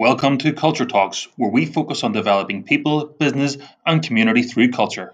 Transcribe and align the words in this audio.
Welcome 0.00 0.38
to 0.38 0.52
Culture 0.52 0.86
Talks, 0.86 1.26
where 1.34 1.50
we 1.50 1.66
focus 1.66 2.04
on 2.04 2.12
developing 2.12 2.62
people, 2.62 3.06
business, 3.06 3.58
and 3.84 4.00
community 4.00 4.44
through 4.44 4.70
culture. 4.70 5.12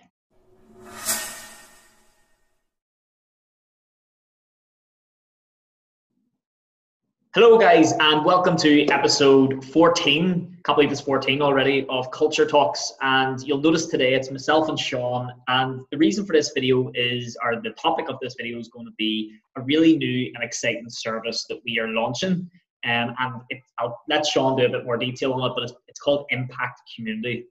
Hello, 7.34 7.56
guys, 7.56 7.94
and 7.98 8.26
welcome 8.26 8.58
to 8.58 8.86
episode 8.88 9.64
14. 9.64 10.58
Can't 10.66 10.76
believe 10.76 10.92
it's 10.92 11.00
14 11.00 11.40
already 11.40 11.86
of 11.88 12.10
Culture 12.10 12.44
Talks. 12.44 12.92
And 13.00 13.40
you'll 13.40 13.62
notice 13.62 13.86
today 13.86 14.12
it's 14.12 14.30
myself 14.30 14.68
and 14.68 14.78
Sean. 14.78 15.32
And 15.48 15.80
the 15.92 15.96
reason 15.96 16.26
for 16.26 16.34
this 16.34 16.52
video 16.54 16.90
is, 16.94 17.38
or 17.42 17.58
the 17.62 17.70
topic 17.70 18.10
of 18.10 18.16
this 18.20 18.34
video 18.34 18.58
is 18.58 18.68
going 18.68 18.84
to 18.84 18.92
be 18.98 19.32
a 19.56 19.62
really 19.62 19.96
new 19.96 20.30
and 20.34 20.44
exciting 20.44 20.90
service 20.90 21.46
that 21.48 21.60
we 21.64 21.78
are 21.78 21.88
launching. 21.88 22.50
Um, 22.84 23.14
and 23.18 23.40
it, 23.50 23.62
I'll 23.78 24.00
let 24.08 24.26
Sean 24.26 24.56
do 24.56 24.66
a 24.66 24.68
bit 24.68 24.84
more 24.84 24.96
detail 24.96 25.32
on 25.32 25.50
it, 25.50 25.54
but 25.54 25.64
it's, 25.64 25.72
it's 25.88 26.00
called 26.00 26.26
Impact 26.30 26.80
Community. 26.94 27.46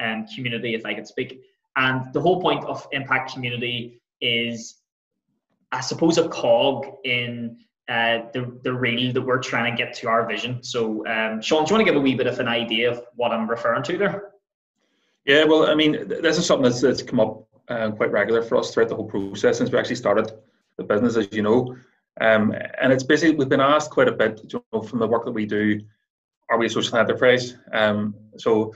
Um, 0.00 0.26
community, 0.26 0.74
if 0.74 0.84
I 0.84 0.92
could 0.92 1.06
speak. 1.06 1.40
And 1.76 2.12
the 2.12 2.20
whole 2.20 2.42
point 2.42 2.64
of 2.64 2.84
Impact 2.90 3.32
Community 3.32 4.02
is, 4.20 4.80
I 5.70 5.80
suppose, 5.80 6.18
a 6.18 6.28
cog 6.28 6.86
in 7.04 7.58
uh, 7.88 8.22
the, 8.32 8.58
the 8.64 8.72
reel 8.72 9.12
that 9.12 9.22
we're 9.22 9.38
trying 9.38 9.72
to 9.72 9.80
get 9.80 9.94
to 9.98 10.08
our 10.08 10.26
vision. 10.26 10.64
So, 10.64 11.06
um, 11.06 11.40
Sean, 11.40 11.64
do 11.64 11.70
you 11.70 11.76
want 11.76 11.86
to 11.86 11.92
give 11.92 11.94
a 11.94 12.00
wee 12.00 12.16
bit 12.16 12.26
of 12.26 12.40
an 12.40 12.48
idea 12.48 12.90
of 12.90 13.04
what 13.14 13.30
I'm 13.30 13.48
referring 13.48 13.84
to 13.84 13.96
there? 13.96 14.32
Yeah, 15.26 15.44
well, 15.44 15.70
I 15.70 15.76
mean, 15.76 16.08
this 16.08 16.38
is 16.38 16.44
something 16.44 16.64
that's, 16.64 16.80
that's 16.80 17.02
come 17.02 17.20
up 17.20 17.46
uh, 17.68 17.92
quite 17.92 18.10
regular 18.10 18.42
for 18.42 18.56
us 18.56 18.74
throughout 18.74 18.88
the 18.88 18.96
whole 18.96 19.06
process 19.06 19.58
since 19.58 19.70
we 19.70 19.78
actually 19.78 19.94
started 19.94 20.32
the 20.76 20.82
business, 20.82 21.16
as 21.16 21.28
you 21.30 21.42
know. 21.42 21.76
Um, 22.20 22.54
and 22.80 22.92
it's 22.92 23.02
basically, 23.02 23.34
we've 23.34 23.48
been 23.48 23.60
asked 23.60 23.90
quite 23.90 24.08
a 24.08 24.12
bit 24.12 24.40
you 24.52 24.64
know, 24.72 24.82
from 24.82 25.00
the 25.00 25.06
work 25.06 25.24
that 25.24 25.32
we 25.32 25.46
do, 25.46 25.80
are 26.50 26.58
we 26.58 26.66
a 26.66 26.70
social 26.70 26.98
enterprise? 26.98 27.56
Um, 27.72 28.14
so 28.38 28.74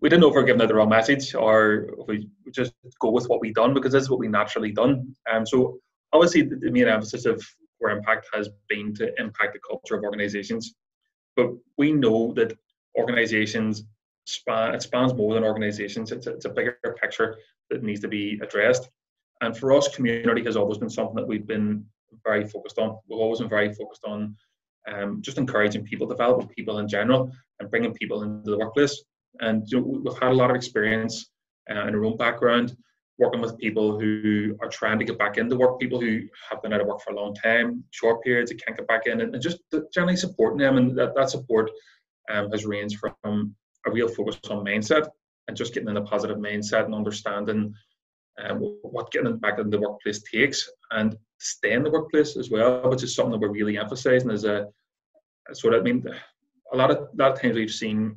we 0.00 0.08
didn't 0.08 0.20
know 0.20 0.28
if 0.28 0.34
we 0.34 0.42
are 0.42 0.44
giving 0.44 0.62
out 0.62 0.68
the 0.68 0.74
wrong 0.74 0.90
message 0.90 1.34
or 1.34 1.88
if 1.98 2.06
we 2.06 2.28
just 2.52 2.72
go 3.00 3.10
with 3.10 3.28
what 3.28 3.40
we've 3.40 3.54
done 3.54 3.74
because 3.74 3.92
this 3.92 4.04
is 4.04 4.10
what 4.10 4.20
we 4.20 4.28
naturally 4.28 4.70
done. 4.70 5.14
Um, 5.30 5.46
so 5.46 5.78
obviously 6.12 6.42
the, 6.42 6.56
the 6.56 6.70
main 6.70 6.88
emphasis 6.88 7.24
of 7.24 7.42
where 7.78 7.96
impact 7.96 8.28
has 8.32 8.48
been 8.68 8.94
to 8.94 9.12
impact 9.20 9.54
the 9.54 9.60
culture 9.68 9.96
of 9.96 10.04
organizations. 10.04 10.74
But 11.34 11.50
we 11.76 11.92
know 11.92 12.32
that 12.34 12.56
organizations 12.96 13.84
span, 14.26 14.74
it 14.74 14.82
spans 14.82 15.14
more 15.14 15.34
than 15.34 15.44
organizations. 15.44 16.12
It's 16.12 16.26
a, 16.26 16.34
it's 16.34 16.44
a 16.44 16.50
bigger 16.50 16.78
picture 17.00 17.36
that 17.70 17.82
needs 17.82 18.00
to 18.00 18.08
be 18.08 18.38
addressed. 18.42 18.88
And 19.40 19.56
for 19.56 19.72
us, 19.72 19.94
community 19.94 20.44
has 20.44 20.56
always 20.56 20.78
been 20.78 20.90
something 20.90 21.16
that 21.16 21.26
we've 21.26 21.46
been 21.46 21.84
very 22.24 22.46
focused 22.46 22.78
on. 22.78 22.98
We've 23.08 23.18
always 23.18 23.40
been 23.40 23.48
very 23.48 23.72
focused 23.72 24.04
on 24.04 24.36
um, 24.92 25.20
just 25.22 25.38
encouraging 25.38 25.84
people, 25.84 26.06
developing 26.06 26.48
people 26.48 26.78
in 26.78 26.88
general, 26.88 27.32
and 27.60 27.70
bringing 27.70 27.94
people 27.94 28.22
into 28.22 28.50
the 28.50 28.58
workplace. 28.58 29.02
And 29.40 29.64
you 29.66 29.80
know, 29.80 30.00
we've 30.04 30.18
had 30.18 30.32
a 30.32 30.34
lot 30.34 30.50
of 30.50 30.56
experience 30.56 31.30
uh, 31.70 31.86
in 31.86 31.94
our 31.94 32.04
own 32.04 32.16
background 32.16 32.76
working 33.18 33.40
with 33.40 33.58
people 33.58 33.98
who 33.98 34.56
are 34.60 34.68
trying 34.68 34.98
to 34.98 35.04
get 35.04 35.18
back 35.18 35.38
into 35.38 35.56
work, 35.56 35.80
people 35.80 36.00
who 36.00 36.20
have 36.50 36.60
been 36.62 36.72
out 36.72 36.80
of 36.80 36.86
work 36.86 37.00
for 37.00 37.12
a 37.12 37.16
long 37.16 37.34
time, 37.34 37.82
short 37.90 38.22
periods, 38.22 38.50
they 38.50 38.56
can't 38.56 38.76
get 38.76 38.86
back 38.86 39.06
in, 39.06 39.20
and, 39.20 39.34
and 39.34 39.42
just 39.42 39.58
generally 39.92 40.16
supporting 40.16 40.58
them. 40.58 40.76
And 40.76 40.96
that, 40.98 41.14
that 41.14 41.30
support 41.30 41.70
um, 42.30 42.50
has 42.50 42.66
ranged 42.66 42.98
from 42.98 43.54
a 43.86 43.90
real 43.90 44.08
focus 44.08 44.38
on 44.50 44.64
mindset 44.64 45.08
and 45.48 45.56
just 45.56 45.72
getting 45.72 45.88
in 45.88 45.96
a 45.96 46.02
positive 46.02 46.38
mindset 46.38 46.84
and 46.84 46.94
understanding 46.94 47.72
um, 48.42 48.58
what 48.82 49.10
getting 49.12 49.38
back 49.38 49.58
into 49.58 49.70
the 49.70 49.80
workplace 49.80 50.22
takes 50.22 50.68
and 50.90 51.16
stay 51.38 51.72
in 51.72 51.82
the 51.82 51.90
workplace 51.90 52.36
as 52.36 52.50
well, 52.50 52.88
which 52.90 53.02
is 53.02 53.14
something 53.14 53.32
that 53.32 53.40
we're 53.40 53.52
really 53.52 53.78
emphasizing 53.78 54.30
as 54.30 54.44
a 54.44 54.66
sort 55.52 55.74
of, 55.74 55.80
I 55.80 55.84
mean, 55.84 56.04
a 56.72 56.76
lot 56.76 56.90
of, 56.90 56.98
a 56.98 57.16
lot 57.16 57.32
of 57.32 57.40
times 57.40 57.56
we've 57.56 57.70
seen 57.70 58.16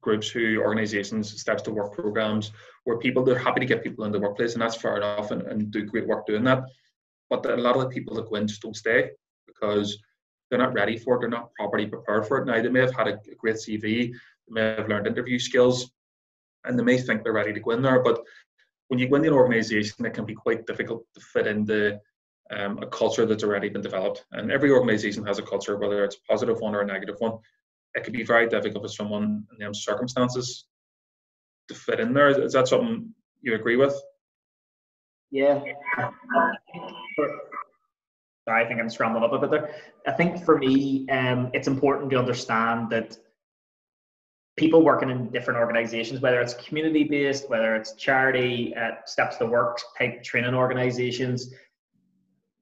groups 0.00 0.28
who 0.28 0.58
organizations 0.60 1.38
steps 1.38 1.62
to 1.62 1.70
work 1.70 1.92
programs 1.92 2.52
where 2.84 2.98
people 2.98 3.22
they're 3.22 3.38
happy 3.38 3.60
to 3.60 3.66
get 3.66 3.82
people 3.82 4.04
in 4.04 4.12
the 4.12 4.18
workplace 4.18 4.54
and 4.54 4.62
that's 4.62 4.76
fair 4.76 4.96
enough 4.96 5.30
and, 5.30 5.42
and 5.42 5.70
do 5.70 5.84
great 5.84 6.06
work 6.06 6.26
doing 6.26 6.44
that 6.44 6.64
but 7.28 7.44
a 7.46 7.56
lot 7.56 7.76
of 7.76 7.82
the 7.82 7.88
people 7.88 8.14
that 8.14 8.28
go 8.28 8.36
in 8.36 8.46
just 8.46 8.62
don't 8.62 8.76
stay 8.76 9.10
because 9.46 9.98
they're 10.48 10.58
not 10.58 10.72
ready 10.72 10.96
for 10.96 11.16
it 11.16 11.20
they're 11.20 11.28
not 11.28 11.52
properly 11.54 11.86
prepared 11.86 12.26
for 12.26 12.38
it. 12.38 12.46
Now 12.46 12.60
they 12.60 12.68
may 12.68 12.80
have 12.80 12.94
had 12.94 13.08
a, 13.08 13.18
great 13.38 13.56
cv 13.56 13.82
they 13.82 14.12
may 14.48 14.74
have 14.76 14.88
learned 14.88 15.06
interview 15.06 15.38
skills 15.38 15.90
and 16.64 16.78
they 16.78 16.82
may 16.82 16.98
think 16.98 17.22
they're 17.22 17.32
ready 17.32 17.52
to 17.52 17.60
go 17.60 17.72
in 17.72 17.82
there 17.82 18.02
but 18.02 18.20
when 18.88 18.98
you 18.98 19.08
go 19.08 19.16
into 19.16 19.28
an 19.28 19.34
organization 19.34 20.06
it 20.06 20.14
can 20.14 20.24
be 20.24 20.34
quite 20.34 20.66
difficult 20.66 21.04
to 21.14 21.20
fit 21.20 21.46
into 21.46 21.98
um, 22.50 22.78
a 22.82 22.86
culture 22.86 23.26
that's 23.26 23.44
already 23.44 23.68
been 23.68 23.82
developed 23.82 24.24
and 24.32 24.50
every 24.50 24.70
organization 24.70 25.24
has 25.24 25.38
a 25.38 25.42
culture 25.42 25.76
whether 25.76 26.04
it's 26.04 26.16
a 26.16 26.28
positive 26.28 26.60
one 26.60 26.74
or 26.74 26.80
a 26.80 26.86
negative 26.86 27.16
one 27.18 27.38
it 27.94 28.04
can 28.04 28.12
be 28.12 28.22
very 28.22 28.48
difficult 28.48 28.84
for 28.84 28.88
someone 28.88 29.44
in 29.52 29.58
them 29.58 29.74
circumstances 29.74 30.66
to 31.68 31.74
fit 31.74 32.00
in 32.00 32.12
there. 32.12 32.28
Is 32.28 32.52
that 32.52 32.68
something 32.68 33.12
you 33.40 33.54
agree 33.54 33.76
with? 33.76 33.94
Yeah. 35.30 35.60
Sorry, 38.48 38.64
I 38.64 38.66
think 38.66 38.80
I'm 38.80 38.90
scrambling 38.90 39.24
up 39.24 39.32
a 39.32 39.38
bit 39.38 39.50
there. 39.50 39.74
I 40.06 40.12
think 40.12 40.44
for 40.44 40.58
me, 40.58 41.08
um, 41.10 41.50
it's 41.52 41.68
important 41.68 42.10
to 42.10 42.18
understand 42.18 42.90
that 42.90 43.16
people 44.56 44.82
working 44.82 45.10
in 45.10 45.30
different 45.30 45.58
organizations, 45.58 46.20
whether 46.20 46.40
it's 46.40 46.54
community 46.54 47.04
based, 47.04 47.48
whether 47.48 47.76
it's 47.76 47.94
charity, 47.94 48.74
uh, 48.74 48.90
steps 49.06 49.36
to 49.36 49.46
work 49.46 49.78
type 49.96 50.22
training 50.22 50.54
organizations, 50.54 51.54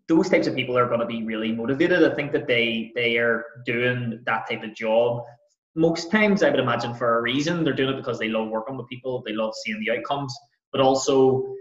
those 0.09 0.29
types 0.29 0.47
of 0.47 0.55
people 0.55 0.77
are 0.77 0.87
going 0.87 1.01
to 1.01 1.07
be 1.07 1.23
really 1.23 1.53
motivated. 1.53 2.03
I 2.03 2.15
think 2.15 2.33
that 2.33 2.47
they 2.47 2.93
they 2.95 3.19
are 3.19 3.45
doing 3.67 4.21
that 4.25 4.49
type 4.49 4.63
of 4.63 4.75
job 4.75 5.23
most 5.77 6.11
times. 6.11 6.43
I 6.43 6.51
would 6.51 6.61
imagine 6.61 6.95
for 6.95 7.19
a 7.19 7.23
reason. 7.23 7.63
They're 7.63 7.75
doing 7.75 7.95
it 7.95 7.99
because 7.99 8.19
they 8.19 8.29
love 8.29 8.49
working 8.49 8.77
with 8.77 8.89
people. 8.89 9.23
They 9.25 9.35
love 9.35 9.53
seeing 9.63 9.81
the 9.81 9.99
outcomes, 9.99 10.35
but 10.73 10.81
also 10.81 11.55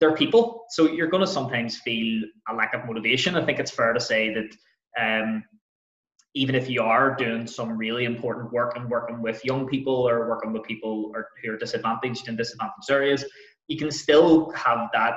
they're 0.00 0.14
people. 0.14 0.64
So 0.70 0.88
you're 0.88 1.08
going 1.08 1.22
to 1.24 1.26
sometimes 1.26 1.78
feel 1.78 2.22
a 2.48 2.54
lack 2.54 2.74
of 2.74 2.84
motivation. 2.84 3.36
I 3.36 3.44
think 3.44 3.58
it's 3.58 3.70
fair 3.70 3.92
to 3.92 4.00
say 4.00 4.34
that. 4.34 4.50
Um, 5.00 5.44
even 6.34 6.54
if 6.54 6.68
you 6.68 6.82
are 6.82 7.16
doing 7.16 7.46
some 7.46 7.76
really 7.76 8.04
important 8.04 8.52
work 8.52 8.76
and 8.76 8.88
working 8.88 9.22
with 9.22 9.44
young 9.44 9.66
people 9.66 10.08
or 10.08 10.28
working 10.28 10.52
with 10.52 10.62
people 10.62 11.10
who 11.42 11.50
are 11.50 11.56
disadvantaged 11.56 12.28
in 12.28 12.36
disadvantaged 12.36 12.90
areas, 12.90 13.24
you 13.66 13.78
can 13.78 13.90
still 13.90 14.50
have 14.52 14.88
that 14.92 15.16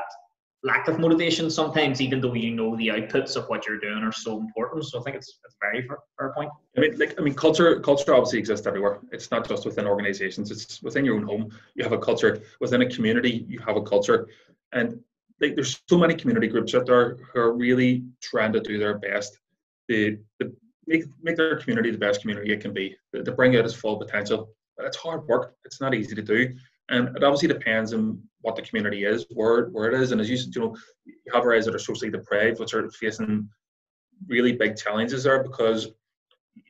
lack 0.63 0.87
of 0.87 0.99
motivation 0.99 1.49
sometimes, 1.49 2.01
even 2.01 2.21
though 2.21 2.33
you 2.33 2.51
know 2.51 2.75
the 2.75 2.89
outputs 2.89 3.35
of 3.35 3.45
what 3.49 3.65
you're 3.65 3.79
doing 3.79 4.03
are 4.03 4.11
so 4.11 4.39
important. 4.39 4.85
So 4.85 4.99
I 4.99 5.03
think 5.03 5.15
it's, 5.15 5.39
it's 5.43 5.55
very 5.59 5.87
fair, 5.87 5.97
fair 6.17 6.33
point. 6.35 6.51
I 6.77 6.81
mean, 6.81 6.97
like 6.97 7.19
I 7.19 7.23
mean, 7.23 7.33
culture 7.33 7.79
culture 7.79 8.13
obviously 8.13 8.39
exists 8.39 8.67
everywhere. 8.67 8.99
It's 9.11 9.31
not 9.31 9.47
just 9.47 9.65
within 9.65 9.87
organizations. 9.87 10.51
It's 10.51 10.81
within 10.81 11.05
your 11.05 11.15
own 11.15 11.23
home. 11.23 11.51
You 11.75 11.83
have 11.83 11.93
a 11.93 11.97
culture 11.97 12.41
within 12.59 12.81
a 12.81 12.89
community. 12.89 13.45
You 13.47 13.59
have 13.59 13.75
a 13.75 13.81
culture, 13.81 14.27
and 14.71 14.99
like, 15.39 15.55
there's 15.55 15.81
so 15.89 15.97
many 15.97 16.13
community 16.13 16.47
groups 16.47 16.75
out 16.75 16.85
there 16.85 17.17
who 17.33 17.39
are 17.39 17.53
really 17.53 18.03
trying 18.21 18.53
to 18.53 18.59
do 18.59 18.77
their 18.77 18.99
best 18.99 19.39
to, 19.89 20.17
to 20.39 20.55
make 20.85 21.05
make 21.21 21.35
their 21.35 21.57
community 21.57 21.89
the 21.91 21.97
best 21.97 22.21
community 22.21 22.53
it 22.53 22.61
can 22.61 22.73
be. 22.73 22.95
To 23.13 23.31
bring 23.31 23.55
out 23.55 23.65
its 23.65 23.73
full 23.73 23.97
potential. 23.97 24.53
But 24.77 24.85
it's 24.85 24.97
hard 24.97 25.27
work. 25.27 25.55
It's 25.65 25.81
not 25.81 25.93
easy 25.93 26.15
to 26.15 26.21
do. 26.21 26.55
And 26.91 27.15
it 27.15 27.23
obviously 27.23 27.47
depends 27.47 27.93
on 27.93 28.21
what 28.41 28.55
the 28.55 28.61
community 28.61 29.05
is, 29.05 29.25
where, 29.33 29.67
where 29.67 29.89
it 29.89 29.99
is. 30.01 30.11
And 30.11 30.19
as 30.21 30.29
you 30.29 30.37
said, 30.37 30.53
you 30.53 30.61
know, 30.61 30.75
you 31.05 31.31
have 31.33 31.43
areas 31.43 31.65
that 31.65 31.75
are 31.75 31.79
socially 31.79 32.11
deprived, 32.11 32.59
which 32.59 32.73
are 32.73 32.89
facing 32.91 33.49
really 34.27 34.53
big 34.53 34.75
challenges 34.75 35.23
there 35.23 35.41
because 35.41 35.87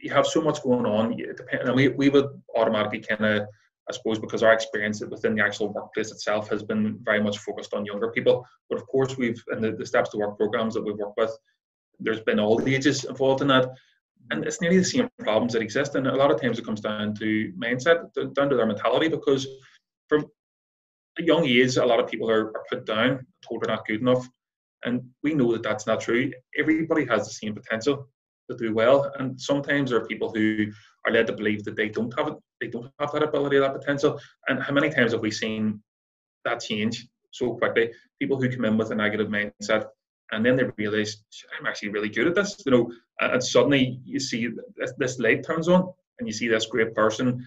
you 0.01 0.11
have 0.13 0.27
so 0.27 0.41
much 0.41 0.61
going 0.61 0.85
on. 0.85 1.19
It 1.19 1.37
depend, 1.37 1.63
and 1.63 1.75
we, 1.75 1.87
we 1.89 2.09
would 2.09 2.29
automatically 2.55 2.99
kind 2.99 3.25
of, 3.25 3.47
I 3.89 3.93
suppose, 3.93 4.19
because 4.19 4.43
our 4.43 4.53
experience 4.53 5.03
within 5.03 5.35
the 5.35 5.43
actual 5.43 5.73
workplace 5.73 6.11
itself 6.11 6.49
has 6.49 6.61
been 6.61 6.99
very 7.01 7.21
much 7.21 7.39
focused 7.39 7.73
on 7.73 7.85
younger 7.85 8.11
people. 8.11 8.45
But 8.69 8.77
of 8.79 8.85
course, 8.87 9.17
we've, 9.17 9.43
in 9.51 9.61
the, 9.61 9.71
the 9.71 9.85
Steps 9.85 10.11
to 10.11 10.17
Work 10.17 10.37
programs 10.37 10.75
that 10.75 10.83
we've 10.85 10.95
worked 10.95 11.17
with, 11.17 11.35
there's 11.99 12.21
been 12.21 12.39
all 12.39 12.57
the 12.57 12.75
ages 12.75 13.05
involved 13.05 13.41
in 13.41 13.47
that. 13.47 13.69
And 14.29 14.45
it's 14.45 14.61
nearly 14.61 14.77
the 14.77 14.85
same 14.85 15.09
problems 15.19 15.53
that 15.53 15.61
exist. 15.61 15.95
And 15.95 16.07
a 16.07 16.15
lot 16.15 16.31
of 16.31 16.39
times 16.39 16.59
it 16.59 16.65
comes 16.65 16.79
down 16.79 17.15
to 17.15 17.51
mindset, 17.57 18.13
down 18.35 18.49
to 18.49 18.55
their 18.55 18.67
mentality, 18.67 19.07
because 19.07 19.47
young 21.19 21.45
age, 21.45 21.77
a 21.77 21.85
lot 21.85 21.99
of 21.99 22.09
people 22.09 22.29
are, 22.29 22.47
are 22.47 22.63
put 22.69 22.85
down, 22.85 23.25
told 23.47 23.61
they're 23.61 23.75
not 23.75 23.87
good 23.87 24.01
enough. 24.01 24.27
And 24.83 25.01
we 25.23 25.33
know 25.33 25.51
that 25.51 25.63
that's 25.63 25.85
not 25.85 26.01
true. 26.01 26.31
Everybody 26.57 27.05
has 27.05 27.27
the 27.27 27.33
same 27.33 27.53
potential 27.53 28.07
to 28.49 28.57
do 28.57 28.73
well. 28.73 29.11
And 29.19 29.39
sometimes 29.39 29.91
there 29.91 29.99
are 29.99 30.07
people 30.07 30.31
who 30.33 30.67
are 31.05 31.11
led 31.11 31.27
to 31.27 31.33
believe 31.33 31.63
that 31.65 31.75
they 31.75 31.89
don't 31.89 32.13
have 32.17 32.29
it, 32.29 32.35
they 32.59 32.67
don't 32.67 32.91
have 32.99 33.11
that 33.11 33.23
ability, 33.23 33.59
that 33.59 33.73
potential. 33.73 34.19
And 34.47 34.61
how 34.61 34.73
many 34.73 34.89
times 34.89 35.11
have 35.11 35.21
we 35.21 35.31
seen 35.31 35.81
that 36.45 36.61
change 36.61 37.07
so 37.31 37.55
quickly? 37.55 37.91
People 38.19 38.41
who 38.41 38.49
come 38.49 38.65
in 38.65 38.77
with 38.77 38.91
a 38.91 38.95
negative 38.95 39.27
mindset 39.27 39.87
and 40.31 40.45
then 40.45 40.55
they 40.55 40.63
realize 40.77 41.23
I'm 41.59 41.65
actually 41.65 41.89
really 41.89 42.09
good 42.09 42.27
at 42.27 42.35
this, 42.35 42.61
you 42.65 42.71
know, 42.71 42.91
and 43.19 43.43
suddenly 43.43 43.99
you 44.05 44.19
see 44.19 44.49
this, 44.77 44.93
this 44.97 45.19
light 45.19 45.43
turns 45.43 45.67
on 45.67 45.93
and 46.19 46.27
you 46.27 46.33
see 46.33 46.47
this 46.47 46.65
great 46.65 46.95
person 46.95 47.45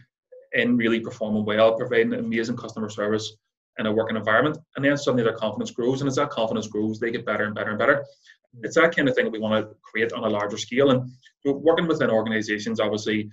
in 0.53 0.77
really 0.77 1.01
performing 1.01 1.45
well, 1.45 1.77
providing 1.77 2.15
amazing 2.15 2.57
customer 2.57 2.89
service 2.89 3.37
in 3.79 3.87
a 3.87 3.93
working 3.93 4.17
environment. 4.17 4.59
And 4.77 4.85
then 4.85 4.97
suddenly 4.97 5.25
their 5.25 5.37
confidence 5.37 5.71
grows. 5.71 6.01
And 6.01 6.09
as 6.09 6.17
that 6.17 6.31
confidence 6.31 6.67
grows, 6.69 6.99
they 6.99 7.11
get 7.11 7.27
better 7.27 7.45
and 7.45 7.55
better 7.55 7.71
and 7.71 7.79
better. 7.79 8.05
Mm. 8.57 8.61
It's 8.65 8.77
that 8.77 8.95
kind 8.95 9.09
of 9.09 9.15
thing 9.15 9.25
that 9.25 9.33
we 9.33 9.39
want 9.39 9.65
to 9.65 9.75
create 9.83 10.13
on 10.13 10.25
a 10.25 10.29
larger 10.29 10.59
scale. 10.59 10.91
And 10.91 11.11
working 11.45 11.87
within 11.87 12.11
organizations, 12.11 12.81
obviously, 12.81 13.31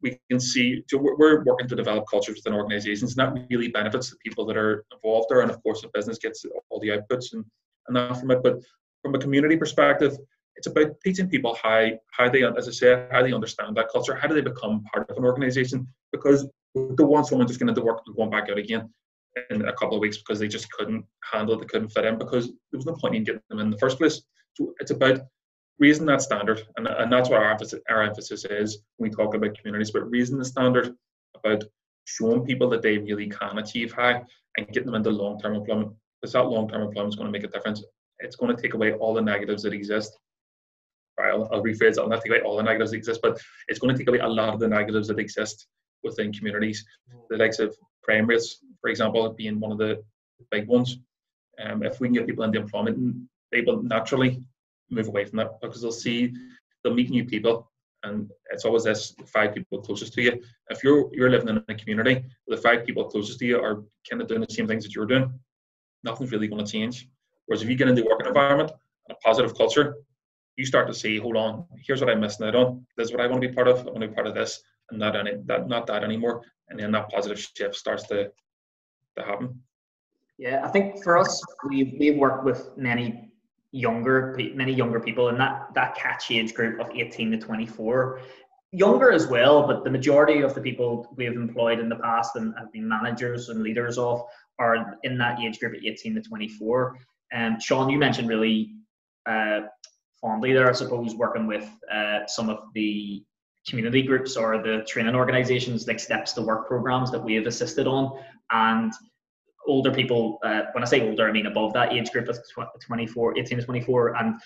we 0.00 0.18
can 0.30 0.38
see 0.38 0.84
so 0.88 0.96
we're 0.98 1.42
working 1.42 1.66
to 1.66 1.74
develop 1.74 2.04
cultures 2.08 2.36
within 2.36 2.56
organizations, 2.56 3.16
and 3.16 3.36
that 3.36 3.46
really 3.50 3.66
benefits 3.66 4.10
the 4.10 4.16
people 4.24 4.46
that 4.46 4.56
are 4.56 4.84
involved 4.92 5.26
there. 5.28 5.40
And 5.40 5.50
of 5.50 5.60
course, 5.62 5.82
the 5.82 5.90
business 5.92 6.18
gets 6.18 6.44
all 6.70 6.78
the 6.78 6.90
outputs 6.90 7.32
and, 7.32 7.44
and 7.88 7.96
that 7.96 8.16
from 8.16 8.30
it. 8.30 8.44
But 8.44 8.60
from 9.02 9.16
a 9.16 9.18
community 9.18 9.56
perspective, 9.56 10.16
it's 10.54 10.68
about 10.68 11.00
teaching 11.04 11.28
people 11.28 11.58
how 11.60 11.88
how 12.12 12.28
they, 12.28 12.44
as 12.44 12.68
I 12.68 12.70
said, 12.70 13.08
how 13.10 13.22
they 13.22 13.32
understand 13.32 13.76
that 13.76 13.88
culture. 13.90 14.14
How 14.14 14.28
do 14.28 14.34
they 14.34 14.40
become 14.40 14.84
part 14.92 15.10
of 15.10 15.16
an 15.16 15.24
organization? 15.24 15.88
Because 16.12 16.46
we 16.74 16.94
don't 16.94 17.10
want 17.10 17.26
someone 17.26 17.48
just 17.48 17.58
going 17.58 17.74
to 17.74 17.80
work 17.80 18.02
and 18.06 18.14
going 18.14 18.30
back 18.30 18.48
out 18.50 18.58
again 18.58 18.88
in 19.50 19.66
a 19.66 19.72
couple 19.72 19.96
of 19.96 20.00
weeks 20.00 20.18
because 20.18 20.38
they 20.38 20.48
just 20.48 20.70
couldn't 20.72 21.04
handle 21.32 21.54
it, 21.54 21.60
they 21.60 21.66
couldn't 21.66 21.88
fit 21.88 22.04
in 22.04 22.18
because 22.18 22.46
there 22.46 22.78
was 22.78 22.86
no 22.86 22.94
point 22.94 23.14
in 23.14 23.24
getting 23.24 23.40
them 23.48 23.60
in 23.60 23.70
the 23.70 23.78
first 23.78 23.98
place. 23.98 24.22
So 24.54 24.74
it's 24.80 24.90
about 24.90 25.20
raising 25.78 26.06
that 26.06 26.22
standard, 26.22 26.62
and, 26.76 26.86
and 26.86 27.10
that's 27.10 27.30
what 27.30 27.42
our 27.42 27.50
emphasis, 27.50 27.80
our 27.88 28.02
emphasis 28.02 28.44
is 28.44 28.78
when 28.96 29.10
we 29.10 29.16
talk 29.16 29.34
about 29.34 29.56
communities, 29.56 29.90
but 29.90 30.10
raising 30.10 30.38
the 30.38 30.44
standard 30.44 30.94
about 31.34 31.64
showing 32.04 32.44
people 32.44 32.68
that 32.70 32.82
they 32.82 32.98
really 32.98 33.28
can 33.28 33.58
achieve 33.58 33.92
high 33.92 34.22
and 34.56 34.68
getting 34.68 34.86
them 34.86 34.94
into 34.94 35.10
long-term 35.10 35.54
employment. 35.54 35.92
Because 36.20 36.34
that 36.34 36.44
long-term 36.44 36.82
employment 36.82 37.14
is 37.14 37.16
going 37.16 37.32
to 37.32 37.32
make 37.32 37.44
a 37.44 37.52
difference. 37.52 37.82
It's 38.20 38.36
going 38.36 38.54
to 38.54 38.60
take 38.60 38.74
away 38.74 38.92
all 38.92 39.14
the 39.14 39.22
negatives 39.22 39.62
that 39.64 39.72
exist. 39.72 40.16
I'll, 41.18 41.48
I'll 41.52 41.62
rephrase 41.62 41.92
it. 41.92 41.98
I'll 41.98 42.08
not 42.08 42.22
take 42.22 42.32
away 42.32 42.42
all 42.42 42.56
the 42.56 42.62
negatives 42.62 42.92
that 42.92 42.98
exist, 42.98 43.20
but 43.22 43.40
it's 43.68 43.78
going 43.78 43.92
to 43.92 43.98
take 43.98 44.08
away 44.08 44.18
a 44.18 44.28
lot 44.28 44.54
of 44.54 44.60
the 44.60 44.68
negatives 44.68 45.08
that 45.08 45.18
exist 45.18 45.66
within 46.02 46.32
communities. 46.32 46.84
Mm. 47.12 47.20
The 47.30 47.36
likes 47.38 47.58
of 47.58 47.76
crime 48.02 48.26
rates, 48.26 48.58
for 48.82 48.90
example, 48.90 49.30
being 49.30 49.58
one 49.58 49.72
of 49.72 49.78
the 49.78 50.04
big 50.50 50.68
ones. 50.68 50.98
Um, 51.62 51.82
if 51.82 52.00
we 52.00 52.08
can 52.08 52.14
get 52.14 52.26
people 52.26 52.44
into 52.44 52.60
employment, 52.60 53.28
they 53.50 53.62
will 53.62 53.82
naturally 53.82 54.42
move 54.90 55.08
away 55.08 55.24
from 55.24 55.38
that 55.38 55.60
because 55.60 55.80
they'll 55.80 55.92
see, 55.92 56.34
they'll 56.82 56.94
meet 56.94 57.10
new 57.10 57.24
people, 57.24 57.70
and 58.02 58.30
it's 58.50 58.64
always 58.64 58.84
this 58.84 59.14
five 59.26 59.54
people 59.54 59.80
closest 59.80 60.12
to 60.14 60.22
you. 60.22 60.42
If 60.68 60.82
you're 60.82 61.08
you're 61.14 61.30
living 61.30 61.48
in 61.48 61.64
a 61.68 61.74
community, 61.74 62.24
the 62.48 62.56
five 62.56 62.84
people 62.84 63.04
closest 63.04 63.38
to 63.38 63.46
you 63.46 63.60
are 63.60 63.82
kind 64.08 64.20
of 64.20 64.28
doing 64.28 64.40
the 64.40 64.52
same 64.52 64.66
things 64.66 64.84
that 64.84 64.94
you're 64.94 65.06
doing, 65.06 65.32
nothing's 66.02 66.32
really 66.32 66.48
going 66.48 66.64
to 66.64 66.70
change. 66.70 67.08
Whereas 67.46 67.62
if 67.62 67.68
you 67.68 67.76
get 67.76 67.88
into 67.88 68.02
a 68.02 68.08
working 68.08 68.26
environment, 68.26 68.72
and 69.08 69.16
a 69.16 69.20
positive 69.20 69.56
culture, 69.56 69.96
you 70.56 70.66
start 70.66 70.86
to 70.86 70.94
see, 70.94 71.18
hold 71.18 71.36
on, 71.36 71.64
here's 71.84 72.00
what 72.00 72.10
I'm 72.10 72.20
missing 72.20 72.46
out 72.46 72.54
on. 72.54 72.86
This 72.96 73.08
is 73.08 73.12
what 73.12 73.20
I 73.20 73.26
want 73.26 73.42
to 73.42 73.48
be 73.48 73.54
part 73.54 73.68
of. 73.68 73.80
I 73.80 73.90
want 73.90 74.02
to 74.02 74.08
be 74.08 74.14
part 74.14 74.26
of 74.26 74.34
this, 74.34 74.62
and 74.90 74.98
not 74.98 75.16
any 75.16 75.32
that 75.46 75.68
not 75.68 75.86
that 75.86 76.04
anymore. 76.04 76.42
And 76.68 76.78
then 76.78 76.92
that 76.92 77.10
positive 77.10 77.38
shift 77.38 77.74
starts 77.74 78.06
to 78.08 78.30
to 79.18 79.24
happen. 79.24 79.60
Yeah, 80.38 80.62
I 80.64 80.68
think 80.68 81.02
for 81.02 81.18
us, 81.18 81.42
we 81.68 81.96
we've 81.98 82.16
worked 82.16 82.44
with 82.44 82.76
many 82.76 83.32
younger 83.72 84.36
many 84.54 84.72
younger 84.72 85.00
people 85.00 85.28
in 85.30 85.38
that 85.38 85.68
that 85.74 85.94
catch 85.96 86.30
age 86.30 86.52
group 86.52 86.78
of 86.78 86.90
18 86.94 87.30
to 87.30 87.38
24 87.38 88.20
younger 88.70 89.10
as 89.10 89.26
well 89.26 89.66
but 89.66 89.82
the 89.82 89.90
majority 89.90 90.42
of 90.42 90.54
the 90.54 90.60
people 90.60 91.10
we 91.16 91.24
have 91.24 91.34
employed 91.34 91.80
in 91.80 91.88
the 91.88 91.96
past 91.96 92.36
and 92.36 92.54
have 92.58 92.70
been 92.70 92.86
managers 92.86 93.48
and 93.48 93.62
leaders 93.62 93.96
of 93.96 94.22
are 94.58 94.98
in 95.04 95.16
that 95.16 95.40
age 95.40 95.58
group 95.58 95.74
at 95.74 95.82
18 95.82 96.14
to 96.14 96.20
24 96.20 96.98
and 97.32 97.54
um, 97.54 97.60
sean 97.60 97.88
you 97.88 97.98
mentioned 97.98 98.28
really 98.28 98.74
uh, 99.24 99.60
fondly 100.20 100.52
there 100.52 100.68
i 100.68 100.72
suppose 100.72 101.14
working 101.14 101.46
with 101.46 101.66
uh, 101.90 102.26
some 102.26 102.50
of 102.50 102.58
the 102.74 103.24
community 103.66 104.02
groups 104.02 104.36
or 104.36 104.62
the 104.62 104.84
training 104.86 105.14
organizations 105.14 105.86
like 105.86 105.98
steps 105.98 106.34
to 106.34 106.42
work 106.42 106.68
programs 106.68 107.10
that 107.10 107.22
we 107.22 107.34
have 107.34 107.46
assisted 107.46 107.86
on 107.86 108.18
and 108.52 108.92
older 109.66 109.92
people, 109.92 110.38
uh, 110.44 110.62
when 110.72 110.82
I 110.82 110.86
say 110.86 111.08
older, 111.08 111.28
I 111.28 111.32
mean 111.32 111.46
above 111.46 111.72
that 111.74 111.92
age 111.92 112.10
group 112.10 112.28
of 112.28 112.38
24, 112.80 113.38
18 113.38 113.58
to 113.58 113.64
24, 113.64 114.16
and 114.16 114.40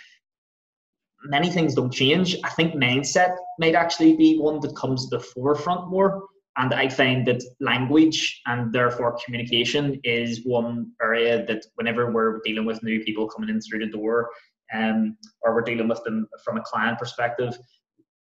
many 1.24 1.50
things 1.50 1.74
don't 1.74 1.92
change. 1.92 2.36
I 2.44 2.50
think 2.50 2.74
mindset 2.74 3.36
might 3.58 3.74
actually 3.74 4.16
be 4.16 4.38
one 4.38 4.60
that 4.60 4.76
comes 4.76 5.08
to 5.08 5.16
the 5.16 5.22
forefront 5.22 5.90
more. 5.90 6.24
And 6.58 6.72
I 6.72 6.88
find 6.88 7.26
that 7.26 7.42
language 7.60 8.40
and 8.46 8.72
therefore 8.72 9.18
communication 9.24 10.00
is 10.04 10.40
one 10.44 10.92
area 11.02 11.44
that 11.46 11.66
whenever 11.74 12.10
we're 12.10 12.40
dealing 12.44 12.64
with 12.64 12.82
new 12.82 13.02
people 13.04 13.28
coming 13.28 13.50
in 13.50 13.60
through 13.60 13.80
the 13.80 13.92
door, 13.92 14.30
um, 14.74 15.18
or 15.42 15.54
we're 15.54 15.62
dealing 15.62 15.88
with 15.88 16.02
them 16.04 16.26
from 16.42 16.56
a 16.56 16.62
client 16.62 16.98
perspective, 16.98 17.58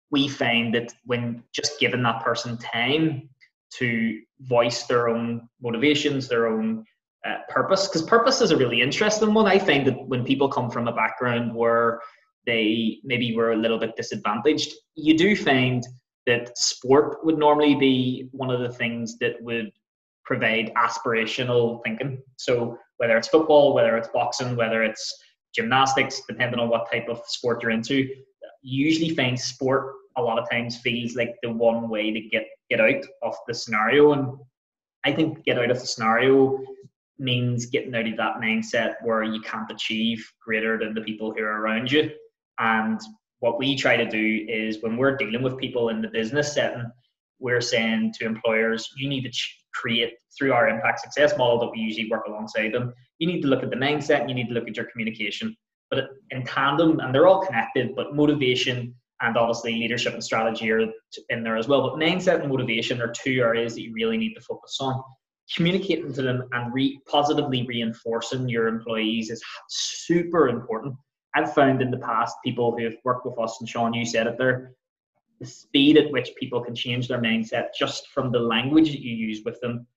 we 0.09 0.27
find 0.27 0.73
that 0.73 0.93
when 1.05 1.43
just 1.53 1.79
giving 1.79 2.03
that 2.03 2.23
person 2.23 2.57
time 2.57 3.29
to 3.79 4.19
voice 4.41 4.83
their 4.83 5.09
own 5.09 5.47
motivations, 5.61 6.27
their 6.27 6.47
own 6.47 6.83
uh, 7.27 7.37
purpose. 7.49 7.87
Because 7.87 8.03
purpose 8.03 8.41
is 8.41 8.51
a 8.51 8.57
really 8.57 8.81
interesting 8.81 9.33
one. 9.33 9.47
I 9.47 9.59
find 9.59 9.87
that 9.87 10.07
when 10.07 10.23
people 10.23 10.49
come 10.49 10.69
from 10.69 10.87
a 10.87 10.93
background 10.93 11.53
where 11.53 12.01
they 12.45 12.99
maybe 13.03 13.35
were 13.35 13.53
a 13.53 13.57
little 13.57 13.79
bit 13.79 13.95
disadvantaged, 13.95 14.73
you 14.95 15.17
do 15.17 15.35
find 15.35 15.83
that 16.25 16.57
sport 16.57 17.25
would 17.25 17.37
normally 17.37 17.75
be 17.75 18.29
one 18.31 18.49
of 18.49 18.59
the 18.59 18.69
things 18.69 19.17
that 19.19 19.41
would 19.41 19.71
provide 20.25 20.71
aspirational 20.75 21.81
thinking. 21.83 22.21
So 22.37 22.77
whether 22.97 23.17
it's 23.17 23.27
football, 23.27 23.73
whether 23.73 23.97
it's 23.97 24.07
boxing, 24.13 24.55
whether 24.55 24.83
it's 24.83 25.13
gymnastics, 25.53 26.21
depending 26.27 26.59
on 26.59 26.69
what 26.69 26.89
type 26.91 27.09
of 27.09 27.21
sport 27.27 27.61
you're 27.61 27.71
into, 27.71 28.07
you 28.61 28.85
usually 28.85 29.15
find 29.15 29.39
sport 29.39 29.93
a 30.17 30.21
lot 30.21 30.39
of 30.39 30.49
times 30.49 30.77
feels 30.77 31.15
like 31.15 31.35
the 31.41 31.51
one 31.51 31.89
way 31.89 32.11
to 32.11 32.21
get 32.21 32.45
get 32.73 32.81
out 32.81 33.05
of 33.21 33.35
the 33.47 33.53
scenario. 33.53 34.13
And 34.13 34.27
I 35.05 35.11
think 35.11 35.43
get 35.43 35.59
out 35.59 35.69
of 35.69 35.79
the 35.79 35.85
scenario 35.85 36.59
means 37.19 37.67
getting 37.67 37.93
out 37.95 38.07
of 38.07 38.17
that 38.17 38.37
mindset 38.41 38.95
where 39.03 39.23
you 39.23 39.41
can't 39.41 39.71
achieve 39.71 40.25
greater 40.43 40.77
than 40.79 40.93
the 40.93 41.01
people 41.01 41.31
who 41.31 41.43
are 41.43 41.61
around 41.61 41.91
you. 41.91 42.09
And 42.59 42.99
what 43.39 43.59
we 43.59 43.75
try 43.75 43.95
to 43.95 44.09
do 44.09 44.45
is 44.47 44.81
when 44.81 44.97
we're 44.97 45.17
dealing 45.17 45.43
with 45.43 45.57
people 45.57 45.89
in 45.89 46.01
the 46.01 46.07
business 46.07 46.53
setting, 46.53 46.85
we're 47.39 47.61
saying 47.61 48.13
to 48.17 48.25
employers, 48.25 48.89
you 48.97 49.07
need 49.07 49.23
to 49.23 49.39
create 49.73 50.13
through 50.37 50.53
our 50.53 50.67
impact 50.67 51.01
success 51.01 51.37
model 51.37 51.59
that 51.59 51.71
we 51.71 51.79
usually 51.79 52.09
work 52.09 52.25
alongside 52.27 52.73
them. 52.73 52.93
You 53.19 53.27
need 53.27 53.41
to 53.41 53.47
look 53.47 53.63
at 53.63 53.69
the 53.69 53.75
mindset, 53.75 54.27
you 54.27 54.35
need 54.35 54.47
to 54.47 54.53
look 54.53 54.67
at 54.67 54.77
your 54.77 54.85
communication, 54.85 55.55
but 55.91 56.09
in 56.31 56.43
tandem, 56.43 56.99
and 56.99 57.13
they're 57.13 57.27
all 57.27 57.45
connected, 57.45 57.95
but 57.95 58.15
motivation 58.15 58.95
and 59.23 59.37
obviously 59.37 59.73
leadership 59.75 60.13
and 60.13 60.23
strategy 60.23 60.69
are 60.71 60.85
in 61.29 61.43
there 61.43 61.57
as 61.57 61.67
well. 61.67 61.81
But 61.81 61.99
mindset 61.99 62.41
and 62.41 62.49
motivation 62.49 63.01
are 63.01 63.11
two 63.11 63.39
areas 63.39 63.73
that 63.73 63.81
you 63.81 63.93
really 63.93 64.17
need 64.17 64.33
to 64.35 64.41
focus 64.41 64.77
on. 64.81 65.01
Communicating 65.55 66.13
to 66.13 66.21
them 66.21 66.43
and 66.51 66.73
re- 66.73 66.99
positively 67.07 67.65
reinforcing 67.65 68.49
your 68.49 68.67
employees 68.67 69.29
is 69.29 69.41
super 69.69 70.49
important. 70.49 70.93
I've 71.35 71.53
found 71.53 71.81
in 71.81 71.89
the 71.89 71.97
past 71.97 72.35
people 72.43 72.77
who 72.77 72.83
have 72.83 72.97
worked 73.03 73.25
with 73.25 73.39
us, 73.39 73.57
and 73.59 73.67
Sean, 73.67 73.93
you 73.93 74.05
said 74.05 74.27
it 74.27 74.37
there, 74.37 74.73
the 75.39 75.45
speed 75.45 75.97
at 75.97 76.11
which 76.11 76.31
people 76.37 76.61
can 76.61 76.75
change 76.75 77.07
their 77.07 77.21
mindset 77.21 77.67
just 77.77 78.07
from 78.09 78.31
the 78.31 78.39
language 78.39 78.91
that 78.91 79.01
you 79.01 79.15
use 79.15 79.41
with 79.43 79.59
them, 79.61 79.87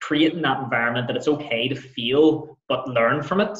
creating 0.00 0.42
that 0.42 0.62
environment 0.62 1.06
that 1.06 1.16
it's 1.16 1.28
okay 1.28 1.68
to 1.68 1.74
feel 1.74 2.58
but 2.68 2.88
learn 2.88 3.22
from 3.22 3.40
it 3.40 3.58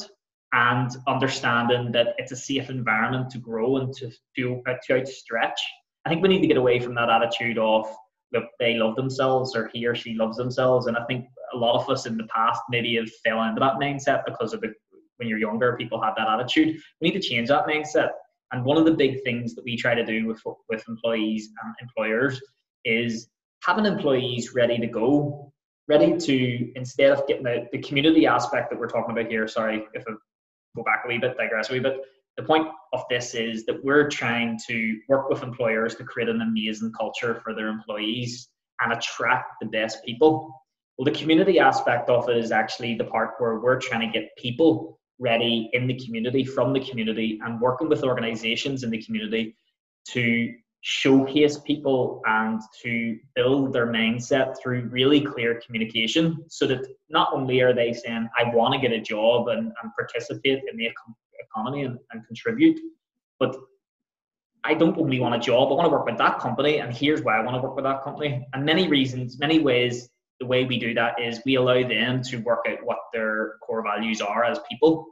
and 0.53 0.91
understanding 1.07 1.91
that 1.91 2.15
it's 2.17 2.31
a 2.31 2.35
safe 2.35 2.69
environment 2.69 3.29
to 3.31 3.37
grow 3.37 3.77
and 3.77 3.93
to 3.93 4.11
do 4.35 4.61
uh, 4.67 4.73
to 4.85 4.99
outstretch. 4.99 5.59
I 6.05 6.09
think 6.09 6.23
we 6.23 6.29
need 6.29 6.41
to 6.41 6.47
get 6.47 6.57
away 6.57 6.79
from 6.79 6.95
that 6.95 7.09
attitude 7.09 7.57
of 7.57 7.87
look 8.33 8.45
they 8.59 8.75
love 8.75 8.95
themselves 8.95 9.55
or 9.55 9.69
he 9.73 9.85
or 9.85 9.95
she 9.95 10.13
loves 10.15 10.37
themselves, 10.37 10.87
and 10.87 10.97
I 10.97 11.03
think 11.05 11.25
a 11.53 11.57
lot 11.57 11.81
of 11.81 11.89
us 11.89 12.05
in 12.05 12.17
the 12.17 12.27
past 12.27 12.61
maybe 12.69 12.95
have 12.95 13.09
fell 13.23 13.43
into 13.43 13.59
that 13.59 13.75
mindset 13.75 14.23
because 14.25 14.53
of 14.53 14.61
the 14.61 14.73
when 15.17 15.27
you're 15.27 15.39
younger 15.39 15.75
people 15.75 16.01
have 16.01 16.15
that 16.17 16.29
attitude. 16.29 16.79
We 17.01 17.09
need 17.09 17.21
to 17.21 17.27
change 17.27 17.49
that 17.49 17.67
mindset. 17.67 18.09
And 18.51 18.63
one 18.63 18.77
of 18.77 18.85
the 18.85 18.93
big 18.93 19.21
things 19.23 19.53
that 19.53 19.65
we 19.65 19.75
try 19.75 19.93
to 19.93 20.05
do 20.05 20.25
with 20.25 20.41
with 20.69 20.83
employees 20.87 21.49
and 21.63 21.75
employers 21.81 22.41
is 22.85 23.29
having 23.63 23.85
employees 23.85 24.53
ready 24.53 24.77
to 24.79 24.87
go 24.87 25.51
ready 25.87 26.15
to 26.17 26.71
instead 26.75 27.11
of 27.11 27.27
getting 27.27 27.43
the, 27.43 27.67
the 27.71 27.79
community 27.79 28.25
aspect 28.27 28.69
that 28.69 28.79
we're 28.79 28.87
talking 28.87 29.11
about 29.11 29.29
here 29.29 29.47
sorry 29.47 29.85
if 29.93 30.03
i 30.07 30.11
go 30.75 30.83
back 30.83 31.03
a 31.05 31.07
wee 31.07 31.17
bit, 31.17 31.37
digress 31.37 31.69
a 31.69 31.73
wee 31.73 31.79
bit. 31.79 32.01
The 32.37 32.43
point 32.43 32.67
of 32.93 33.03
this 33.09 33.35
is 33.35 33.65
that 33.65 33.83
we're 33.83 34.07
trying 34.07 34.57
to 34.67 34.99
work 35.09 35.29
with 35.29 35.43
employers 35.43 35.95
to 35.95 36.03
create 36.03 36.29
an 36.29 36.41
amazing 36.41 36.93
culture 36.93 37.41
for 37.43 37.53
their 37.53 37.67
employees 37.67 38.49
and 38.81 38.93
attract 38.93 39.55
the 39.61 39.67
best 39.67 40.03
people. 40.05 40.49
Well, 40.97 41.05
the 41.05 41.19
community 41.19 41.59
aspect 41.59 42.09
of 42.09 42.29
it 42.29 42.37
is 42.37 42.51
actually 42.51 42.95
the 42.95 43.05
part 43.05 43.31
where 43.39 43.59
we're 43.59 43.79
trying 43.79 44.09
to 44.09 44.19
get 44.19 44.29
people 44.37 44.99
ready 45.19 45.69
in 45.73 45.85
the 45.87 45.99
community, 45.99 46.45
from 46.45 46.71
the 46.71 46.79
community, 46.79 47.39
and 47.43 47.59
working 47.59 47.89
with 47.89 48.03
organizations 48.03 48.83
in 48.83 48.89
the 48.89 49.01
community 49.03 49.55
to 50.09 50.53
showcase 50.81 51.59
people 51.59 52.21
and 52.25 52.61
to 52.81 53.17
build 53.35 53.73
their 53.73 53.87
mindset 53.87 54.55
through 54.61 54.87
really 54.89 55.19
clear 55.19 55.61
communication 55.65 56.37
so 56.47 56.65
that 56.65 56.85
not 57.09 57.29
only 57.33 57.59
are 57.59 57.73
they 57.73 57.91
saying 57.91 58.29
i 58.37 58.43
want 58.55 58.73
to 58.73 58.79
get 58.79 58.91
a 58.93 59.01
job 59.01 59.49
and, 59.49 59.71
and 59.83 59.91
participate 59.97 60.61
in 60.71 60.77
the 60.77 60.89
economy 61.39 61.83
and, 61.83 61.99
and 62.11 62.25
contribute 62.27 62.79
but 63.39 63.57
i 64.63 64.73
don't 64.73 64.97
only 64.97 65.19
want 65.19 65.35
a 65.35 65.39
job 65.39 65.69
i 65.69 65.75
want 65.75 65.85
to 65.85 65.91
work 65.91 66.05
with 66.05 66.17
that 66.17 66.39
company 66.39 66.77
and 66.77 66.93
here's 66.93 67.21
why 67.23 67.37
i 67.37 67.43
want 67.43 67.55
to 67.55 67.61
work 67.61 67.75
with 67.75 67.85
that 67.85 68.01
company. 68.03 68.47
And 68.53 68.63
many 68.63 68.87
reasons 68.87 69.37
many 69.37 69.59
ways 69.59 70.09
the 70.39 70.45
way 70.45 70.63
we 70.63 70.79
do 70.79 70.93
that 70.93 71.21
is 71.21 71.41
we 71.45 71.55
allow 71.55 71.85
them 71.85 72.23
to 72.23 72.37
work 72.37 72.65
out 72.69 72.77
what 72.85 72.99
their 73.13 73.55
core 73.61 73.83
values 73.83 74.21
are 74.21 74.45
as 74.45 74.59
people 74.69 75.07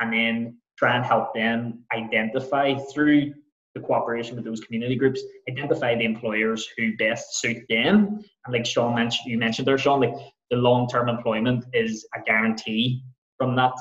and 0.00 0.12
then 0.12 0.58
try 0.76 0.96
and 0.96 1.04
help 1.04 1.32
them 1.32 1.84
identify 1.94 2.74
through 2.92 3.32
the 3.74 3.80
cooperation 3.80 4.36
with 4.36 4.44
those 4.44 4.60
community 4.60 4.96
groups, 4.96 5.22
identify 5.48 5.94
the 5.94 6.04
employers 6.04 6.68
who 6.76 6.96
best 6.96 7.40
suit 7.40 7.64
them. 7.68 8.22
And 8.44 8.52
like 8.52 8.66
Sean 8.66 8.94
mentioned, 8.94 9.30
you 9.30 9.38
mentioned 9.38 9.66
there, 9.66 9.78
Sean, 9.78 10.00
like 10.00 10.14
the 10.50 10.56
long-term 10.56 11.08
employment 11.08 11.64
is 11.72 12.06
a 12.14 12.20
guarantee 12.20 13.02
from 13.38 13.56
that 13.56 13.72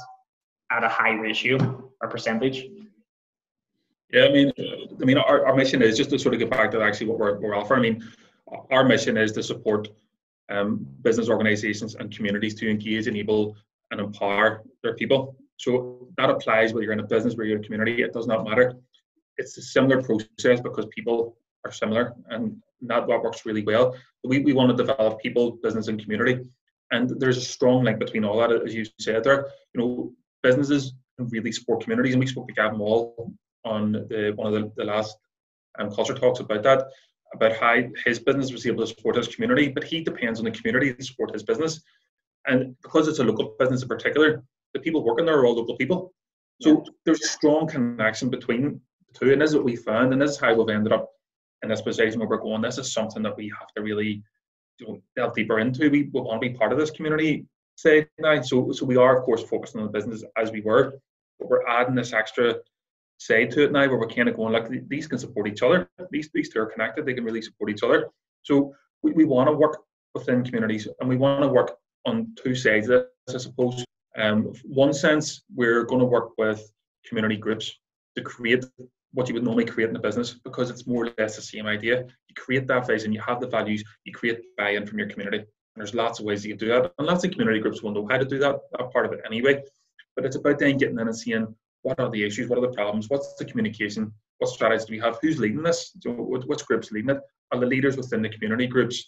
at 0.71 0.83
a 0.83 0.89
high 0.89 1.13
ratio 1.13 1.91
or 2.01 2.07
percentage. 2.07 2.65
Yeah, 4.11 4.25
I 4.25 4.31
mean, 4.31 4.51
I 4.59 5.05
mean, 5.05 5.17
our, 5.17 5.45
our 5.45 5.55
mission 5.55 5.81
is 5.81 5.97
just 5.97 6.09
to 6.09 6.19
sort 6.19 6.33
of 6.33 6.39
get 6.39 6.49
back 6.49 6.71
to 6.71 6.81
actually 6.81 7.07
what 7.07 7.19
we're, 7.19 7.39
we're 7.39 7.55
offering. 7.55 7.79
I 7.79 7.89
mean, 7.89 8.11
our 8.69 8.83
mission 8.83 9.17
is 9.17 9.31
to 9.33 9.43
support 9.43 9.89
um, 10.49 10.85
business 11.01 11.29
organizations 11.29 11.95
and 11.95 12.15
communities 12.15 12.55
to 12.55 12.69
engage, 12.69 13.07
enable, 13.07 13.55
and 13.91 13.99
empower 13.99 14.63
their 14.83 14.95
people. 14.95 15.37
So 15.57 16.07
that 16.17 16.29
applies 16.29 16.73
whether 16.73 16.83
you're 16.83 16.93
in 16.93 16.99
a 16.99 17.07
business, 17.07 17.35
whether 17.35 17.45
you're 17.45 17.57
in 17.57 17.63
a 17.63 17.65
community, 17.65 18.01
it 18.01 18.13
does 18.13 18.27
not 18.27 18.43
matter. 18.43 18.75
It's 19.41 19.57
a 19.57 19.61
similar 19.61 20.01
process 20.01 20.61
because 20.61 20.85
people 20.97 21.37
are 21.65 21.71
similar 21.71 22.13
and 22.29 22.61
that 22.81 23.07
what 23.07 23.23
works 23.23 23.45
really 23.45 23.63
well. 23.63 23.95
We, 24.23 24.39
we 24.39 24.53
want 24.53 24.69
to 24.71 24.83
develop 24.83 25.19
people, 25.19 25.51
business, 25.63 25.87
and 25.87 26.01
community. 26.01 26.35
And 26.91 27.09
there's 27.19 27.37
a 27.37 27.41
strong 27.55 27.83
link 27.83 27.99
between 27.99 28.25
all 28.25 28.37
that, 28.39 28.51
as 28.51 28.73
you 28.73 28.85
said 28.99 29.23
there. 29.23 29.47
You 29.73 29.79
know, 29.79 30.13
businesses 30.43 30.93
really 31.17 31.51
support 31.51 31.83
communities, 31.83 32.13
and 32.13 32.19
we 32.19 32.27
spoke 32.27 32.47
to 32.47 32.53
Gavin 32.53 32.79
Wall 32.79 33.31
on 33.63 33.91
the 33.91 34.33
one 34.35 34.47
of 34.47 34.53
the, 34.53 34.71
the 34.75 34.83
last 34.83 35.15
um, 35.79 35.91
culture 35.91 36.15
talks 36.15 36.39
about 36.39 36.63
that, 36.63 36.87
about 37.33 37.53
how 37.55 37.75
his 38.05 38.19
business 38.19 38.51
was 38.51 38.65
able 38.65 38.81
to 38.85 38.87
support 38.87 39.15
his 39.15 39.27
community, 39.33 39.69
but 39.69 39.83
he 39.83 40.01
depends 40.01 40.39
on 40.39 40.45
the 40.45 40.51
community 40.51 40.93
to 40.93 41.03
support 41.03 41.31
his 41.31 41.43
business. 41.43 41.81
And 42.47 42.75
because 42.81 43.07
it's 43.07 43.19
a 43.19 43.23
local 43.23 43.55
business 43.59 43.83
in 43.83 43.87
particular, 43.87 44.43
the 44.73 44.79
people 44.79 45.03
working 45.03 45.25
there 45.25 45.37
are 45.37 45.45
all 45.45 45.55
local 45.55 45.77
people. 45.77 46.13
So 46.61 46.83
there's 47.05 47.23
a 47.23 47.27
strong 47.27 47.67
connection 47.67 48.29
between 48.29 48.81
and 49.21 49.41
this 49.41 49.51
is 49.51 49.55
what 49.55 49.65
we 49.65 49.75
found, 49.75 50.13
and 50.13 50.21
this 50.21 50.31
is 50.31 50.39
how 50.39 50.53
we've 50.53 50.75
ended 50.75 50.93
up 50.93 51.09
in 51.63 51.69
this 51.69 51.81
position 51.81 52.19
where 52.19 52.29
we're 52.29 52.37
going. 52.37 52.61
This 52.61 52.77
is 52.77 52.93
something 52.93 53.21
that 53.23 53.37
we 53.37 53.51
have 53.59 53.67
to 53.75 53.83
really 53.83 54.23
you 54.79 54.87
know, 54.87 55.01
delve 55.15 55.35
deeper 55.35 55.59
into. 55.59 55.89
We, 55.89 56.03
we 56.03 56.21
want 56.21 56.41
to 56.41 56.49
be 56.49 56.55
part 56.55 56.71
of 56.71 56.79
this 56.79 56.91
community 56.91 57.45
say 57.75 58.07
now. 58.19 58.41
So 58.41 58.71
so 58.71 58.85
we 58.85 58.97
are 58.97 59.17
of 59.17 59.25
course 59.25 59.43
focused 59.43 59.75
on 59.75 59.83
the 59.83 59.89
business 59.89 60.23
as 60.37 60.51
we 60.51 60.61
were, 60.61 60.93
but 61.39 61.49
we're 61.49 61.67
adding 61.67 61.95
this 61.95 62.13
extra 62.13 62.55
side 63.17 63.51
to 63.51 63.63
it 63.63 63.71
now 63.71 63.87
where 63.87 63.97
we're 63.97 64.07
kind 64.07 64.29
of 64.29 64.35
going 64.35 64.53
like 64.53 64.67
these 64.87 65.07
can 65.07 65.17
support 65.17 65.47
each 65.47 65.63
other. 65.63 65.89
These 66.11 66.29
these 66.33 66.49
two 66.49 66.59
are 66.59 66.65
connected. 66.65 67.05
They 67.05 67.13
can 67.13 67.23
really 67.23 67.41
support 67.41 67.69
each 67.69 67.83
other. 67.83 68.09
So 68.43 68.73
we, 69.03 69.11
we 69.11 69.25
want 69.25 69.47
to 69.49 69.53
work 69.53 69.79
within 70.13 70.43
communities 70.43 70.87
and 70.99 71.09
we 71.09 71.17
want 71.17 71.41
to 71.41 71.47
work 71.47 71.77
on 72.05 72.33
two 72.35 72.55
sides 72.55 72.89
of 72.89 73.05
this, 73.27 73.35
I 73.35 73.37
suppose. 73.37 73.85
Um, 74.17 74.53
one 74.63 74.93
sense, 74.93 75.43
we're 75.55 75.83
going 75.83 75.99
to 75.99 76.05
work 76.05 76.31
with 76.37 76.69
community 77.07 77.37
groups 77.37 77.79
to 78.17 78.23
create 78.23 78.65
what 79.13 79.27
you 79.27 79.33
would 79.33 79.43
normally 79.43 79.65
create 79.65 79.89
in 79.89 79.95
a 79.95 79.99
business 79.99 80.35
because 80.43 80.69
it's 80.69 80.87
more 80.87 81.05
or 81.05 81.13
less 81.17 81.35
the 81.35 81.41
same 81.41 81.65
idea. 81.65 82.05
You 82.27 82.35
create 82.35 82.67
that 82.67 82.87
vision, 82.87 83.11
you 83.11 83.21
have 83.21 83.41
the 83.41 83.47
values, 83.47 83.83
you 84.05 84.13
create 84.13 84.39
buy-in 84.57 84.85
from 84.85 84.99
your 84.99 85.09
community. 85.09 85.39
And 85.39 85.47
there's 85.77 85.93
lots 85.93 86.19
of 86.19 86.25
ways 86.25 86.45
you 86.45 86.51
can 86.55 86.65
do 86.65 86.67
that, 86.73 86.91
and 86.97 87.07
lots 87.07 87.23
of 87.23 87.31
community 87.31 87.59
groups 87.59 87.81
will 87.81 87.91
know 87.91 88.07
how 88.09 88.17
to 88.17 88.25
do 88.25 88.39
that, 88.39 88.59
that 88.71 88.91
part 88.91 89.05
of 89.05 89.13
it 89.13 89.21
anyway. 89.25 89.61
But 90.15 90.25
it's 90.25 90.35
about 90.35 90.59
then 90.59 90.77
getting 90.77 90.99
in 90.99 91.07
and 91.07 91.17
seeing 91.17 91.55
what 91.83 91.99
are 91.99 92.09
the 92.09 92.23
issues, 92.23 92.47
what 92.49 92.59
are 92.59 92.67
the 92.67 92.73
problems, 92.73 93.09
what's 93.09 93.33
the 93.35 93.45
communication, 93.45 94.13
what 94.39 94.49
strategies 94.49 94.85
do 94.85 94.93
we 94.93 94.99
have, 94.99 95.17
who's 95.21 95.39
leading 95.39 95.63
this, 95.63 95.95
what, 96.03 96.65
groups 96.65 96.91
leading 96.91 97.11
it, 97.11 97.21
are 97.51 97.59
the 97.59 97.65
leaders 97.65 97.97
within 97.97 98.21
the 98.21 98.29
community 98.29 98.67
groups 98.67 99.05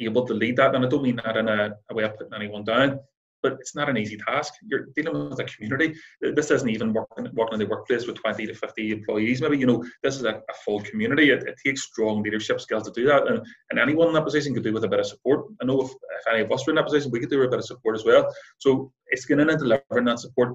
able 0.00 0.26
to 0.26 0.34
lead 0.34 0.56
that? 0.56 0.74
And 0.74 0.84
I 0.84 0.88
don't 0.88 1.02
mean 1.02 1.20
that 1.24 1.36
in 1.36 1.48
a, 1.48 1.74
a 1.90 1.94
way 1.94 2.04
of 2.04 2.16
putting 2.16 2.34
anyone 2.34 2.64
down, 2.64 3.00
but 3.44 3.58
it's 3.60 3.74
not 3.74 3.90
an 3.90 3.98
easy 3.98 4.16
task. 4.16 4.54
You're 4.62 4.88
dealing 4.96 5.28
with 5.28 5.38
a 5.38 5.44
community. 5.44 5.94
This 6.22 6.50
isn't 6.50 6.68
even 6.68 6.94
working, 6.94 7.28
working 7.34 7.52
in 7.52 7.58
the 7.60 7.66
workplace 7.66 8.06
with 8.06 8.16
20 8.16 8.46
to 8.46 8.54
50 8.54 8.90
employees. 8.90 9.42
Maybe, 9.42 9.58
you 9.58 9.66
know, 9.66 9.84
this 10.02 10.16
is 10.16 10.24
a, 10.24 10.36
a 10.36 10.54
full 10.64 10.80
community. 10.80 11.30
It, 11.30 11.42
it, 11.46 11.56
takes 11.64 11.84
strong 11.84 12.22
leadership 12.22 12.58
skills 12.58 12.84
to 12.84 12.90
do 12.90 13.06
that. 13.06 13.26
And, 13.28 13.46
and 13.70 13.78
anyone 13.78 14.08
in 14.08 14.14
that 14.14 14.24
position 14.24 14.54
could 14.54 14.64
do 14.64 14.72
with 14.72 14.84
a 14.84 14.88
bit 14.88 14.98
of 14.98 15.06
support. 15.06 15.44
I 15.60 15.66
know 15.66 15.82
if, 15.82 15.90
if 15.90 16.26
any 16.32 16.40
of 16.40 16.50
us 16.50 16.66
were 16.66 16.70
in 16.70 16.76
that 16.76 16.86
position, 16.86 17.10
we 17.10 17.20
could 17.20 17.28
do 17.28 17.42
a 17.42 17.48
bit 17.48 17.58
of 17.58 17.66
support 17.66 17.94
as 17.94 18.04
well. 18.04 18.34
So 18.58 18.90
it's 19.08 19.26
getting 19.26 19.42
in 19.42 19.50
and 19.50 19.58
delivering 19.58 20.06
that 20.06 20.20
support 20.20 20.54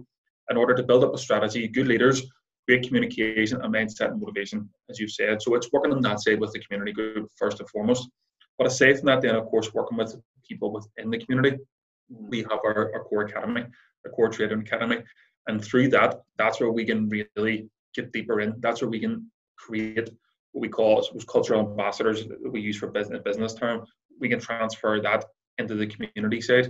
in 0.49 0.57
order 0.57 0.73
to 0.73 0.81
build 0.81 1.03
up 1.03 1.13
a 1.13 1.17
strategy, 1.19 1.67
good 1.67 1.87
leaders, 1.87 2.23
great 2.67 2.87
communication 2.87 3.61
and 3.61 3.71
mindset 3.71 4.09
and 4.09 4.19
motivation, 4.19 4.67
as 4.89 4.99
you've 4.99 5.11
said. 5.11 5.43
So 5.43 5.53
it's 5.53 5.71
working 5.71 5.93
on 5.93 6.01
that 6.01 6.21
side 6.21 6.39
with 6.39 6.53
the 6.53 6.59
community 6.59 6.91
group 6.91 7.29
first 7.37 7.59
and 7.59 7.69
foremost. 7.69 8.09
But 8.57 8.65
aside 8.65 8.97
from 8.97 9.05
that, 9.07 9.21
then 9.21 9.35
of 9.35 9.45
course 9.45 9.71
working 9.75 9.97
with 9.99 10.15
people 10.47 10.73
within 10.73 11.11
the 11.11 11.19
community 11.19 11.59
Mm. 12.11 12.29
we 12.29 12.39
have 12.39 12.59
our, 12.63 12.91
our 12.93 13.03
core 13.03 13.23
academy, 13.23 13.65
our 14.05 14.11
core 14.11 14.29
trading 14.29 14.61
academy. 14.61 15.03
And 15.47 15.63
through 15.63 15.89
that, 15.89 16.21
that's 16.37 16.59
where 16.59 16.71
we 16.71 16.85
can 16.85 17.09
really 17.09 17.69
get 17.95 18.11
deeper 18.11 18.41
in. 18.41 18.55
That's 18.59 18.81
where 18.81 18.89
we 18.89 18.99
can 18.99 19.29
create 19.57 20.09
what 20.51 20.61
we 20.61 20.69
call 20.69 21.07
cultural 21.27 21.61
ambassadors 21.61 22.27
that 22.27 22.51
we 22.51 22.61
use 22.61 22.77
for 22.77 22.87
business 22.87 23.21
business 23.23 23.53
term. 23.53 23.85
We 24.19 24.29
can 24.29 24.39
transfer 24.39 24.99
that 25.01 25.25
into 25.57 25.75
the 25.75 25.87
community 25.87 26.41
side 26.41 26.69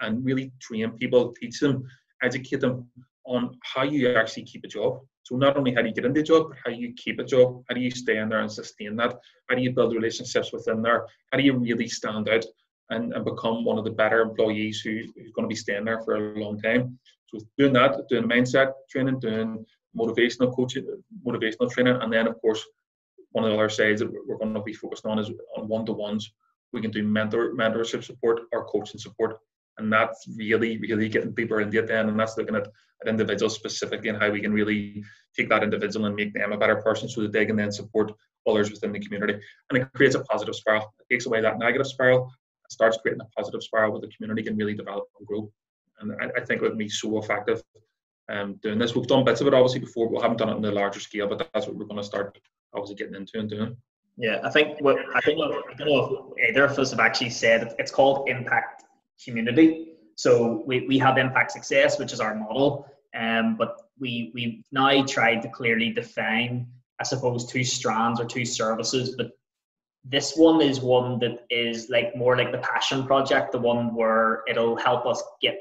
and 0.00 0.24
really 0.24 0.52
train 0.60 0.90
people, 0.92 1.34
teach 1.40 1.60
them, 1.60 1.84
educate 2.22 2.60
them 2.60 2.86
on 3.24 3.56
how 3.62 3.82
you 3.82 4.14
actually 4.14 4.44
keep 4.44 4.64
a 4.64 4.68
job. 4.68 5.00
So 5.22 5.36
not 5.36 5.56
only 5.56 5.74
how 5.74 5.82
do 5.82 5.88
you 5.88 5.94
get 5.94 6.06
into 6.06 6.20
a 6.20 6.24
job, 6.24 6.48
but 6.48 6.58
how 6.64 6.70
you 6.70 6.94
keep 6.94 7.18
a 7.18 7.24
job, 7.24 7.62
how 7.68 7.74
do 7.74 7.80
you 7.80 7.90
stay 7.90 8.16
in 8.16 8.30
there 8.30 8.40
and 8.40 8.50
sustain 8.50 8.96
that? 8.96 9.18
How 9.48 9.56
do 9.56 9.62
you 9.62 9.72
build 9.72 9.94
relationships 9.94 10.52
within 10.52 10.80
there? 10.80 11.06
How 11.30 11.38
do 11.38 11.44
you 11.44 11.54
really 11.54 11.88
stand 11.88 12.28
out 12.28 12.44
and, 12.90 13.12
and 13.12 13.24
become 13.24 13.64
one 13.64 13.78
of 13.78 13.84
the 13.84 13.90
better 13.90 14.20
employees 14.20 14.80
who, 14.80 15.00
who's 15.16 15.32
going 15.32 15.44
to 15.44 15.48
be 15.48 15.54
staying 15.56 15.84
there 15.84 16.00
for 16.02 16.14
a 16.14 16.38
long 16.38 16.60
time. 16.60 16.98
So 17.28 17.40
doing 17.58 17.74
that, 17.74 18.08
doing 18.08 18.24
mindset 18.24 18.72
training, 18.90 19.20
doing 19.20 19.64
motivational 19.96 20.54
coaching, 20.54 20.86
motivational 21.26 21.70
training, 21.70 21.98
and 22.00 22.12
then 22.12 22.26
of 22.26 22.40
course 22.40 22.64
one 23.32 23.44
of 23.44 23.50
the 23.50 23.56
other 23.56 23.68
sides 23.68 24.00
that 24.00 24.10
we're 24.26 24.38
going 24.38 24.54
to 24.54 24.62
be 24.62 24.72
focused 24.72 25.04
on 25.04 25.18
is 25.18 25.30
on 25.56 25.68
one-to-ones. 25.68 26.32
We 26.72 26.80
can 26.80 26.90
do 26.90 27.02
mentor 27.02 27.54
mentorship 27.54 28.04
support 28.04 28.40
or 28.52 28.64
coaching 28.66 28.98
support, 28.98 29.38
and 29.76 29.92
that's 29.92 30.26
really 30.36 30.78
really 30.78 31.08
getting 31.08 31.32
deeper 31.32 31.60
into 31.60 31.78
it 31.78 31.88
then, 31.88 32.08
and 32.08 32.18
that's 32.18 32.36
looking 32.38 32.56
at, 32.56 32.66
at 33.02 33.08
individuals 33.08 33.54
specifically 33.54 34.08
and 34.08 34.20
how 34.22 34.30
we 34.30 34.40
can 34.40 34.52
really 34.52 35.02
take 35.36 35.48
that 35.50 35.62
individual 35.62 36.06
and 36.06 36.16
make 36.16 36.32
them 36.34 36.52
a 36.52 36.58
better 36.58 36.76
person 36.76 37.08
so 37.08 37.22
that 37.22 37.32
they 37.32 37.46
can 37.46 37.56
then 37.56 37.72
support 37.72 38.12
others 38.46 38.70
within 38.70 38.92
the 38.92 39.00
community, 39.00 39.34
and 39.70 39.82
it 39.82 39.92
creates 39.94 40.14
a 40.14 40.20
positive 40.20 40.54
spiral. 40.54 40.94
It 41.00 41.14
takes 41.14 41.26
away 41.26 41.42
that 41.42 41.58
negative 41.58 41.86
spiral 41.86 42.32
starts 42.68 42.98
creating 42.98 43.20
a 43.20 43.24
positive 43.36 43.62
spiral 43.62 43.92
where 43.92 44.00
the 44.00 44.08
community 44.08 44.42
can 44.42 44.56
really 44.56 44.74
develop 44.74 45.04
and 45.18 45.26
grow. 45.26 45.50
And 46.00 46.12
I, 46.20 46.40
I 46.40 46.44
think 46.44 46.62
it 46.62 46.68
would 46.68 46.78
be 46.78 46.88
so 46.88 47.18
effective 47.18 47.62
um, 48.28 48.54
doing 48.62 48.78
this. 48.78 48.94
We've 48.94 49.06
done 49.06 49.24
bits 49.24 49.40
of 49.40 49.46
it 49.46 49.54
obviously 49.54 49.80
before, 49.80 50.08
we 50.08 50.20
haven't 50.20 50.36
done 50.36 50.50
it 50.50 50.54
on 50.54 50.62
the 50.62 50.70
larger 50.70 51.00
scale, 51.00 51.28
but 51.28 51.48
that's 51.52 51.66
what 51.66 51.76
we're 51.76 51.86
going 51.86 52.00
to 52.00 52.04
start 52.04 52.38
obviously 52.74 52.96
getting 52.96 53.14
into 53.14 53.38
and 53.38 53.50
doing. 53.50 53.76
Yeah, 54.16 54.40
I 54.42 54.50
think 54.50 54.80
what 54.80 54.98
I 55.14 55.20
think 55.20 55.38
what, 55.38 55.52
I 55.52 55.74
don't 55.74 55.88
know 55.88 56.34
if 56.36 56.50
either 56.50 56.64
of 56.64 56.76
us 56.78 56.90
have 56.90 57.00
actually 57.00 57.30
said 57.30 57.74
it's 57.78 57.92
called 57.92 58.28
impact 58.28 58.84
community. 59.24 59.92
So 60.16 60.64
we, 60.66 60.86
we 60.88 60.98
have 60.98 61.18
impact 61.18 61.52
success, 61.52 61.98
which 62.00 62.12
is 62.12 62.20
our 62.20 62.34
model, 62.34 62.90
um, 63.16 63.56
but 63.56 63.82
we 64.00 64.32
we've 64.34 64.64
now 64.72 65.04
tried 65.06 65.42
to 65.42 65.48
clearly 65.48 65.90
define, 65.92 66.66
I 67.00 67.04
suppose, 67.04 67.46
two 67.46 67.62
strands 67.62 68.20
or 68.20 68.24
two 68.24 68.44
services, 68.44 69.14
but 69.16 69.37
this 70.04 70.36
one 70.36 70.60
is 70.60 70.80
one 70.80 71.18
that 71.20 71.44
is 71.50 71.88
like 71.88 72.16
more 72.16 72.36
like 72.36 72.52
the 72.52 72.58
passion 72.58 73.06
project, 73.06 73.52
the 73.52 73.58
one 73.58 73.94
where 73.94 74.42
it'll 74.48 74.76
help 74.76 75.06
us 75.06 75.22
get. 75.42 75.58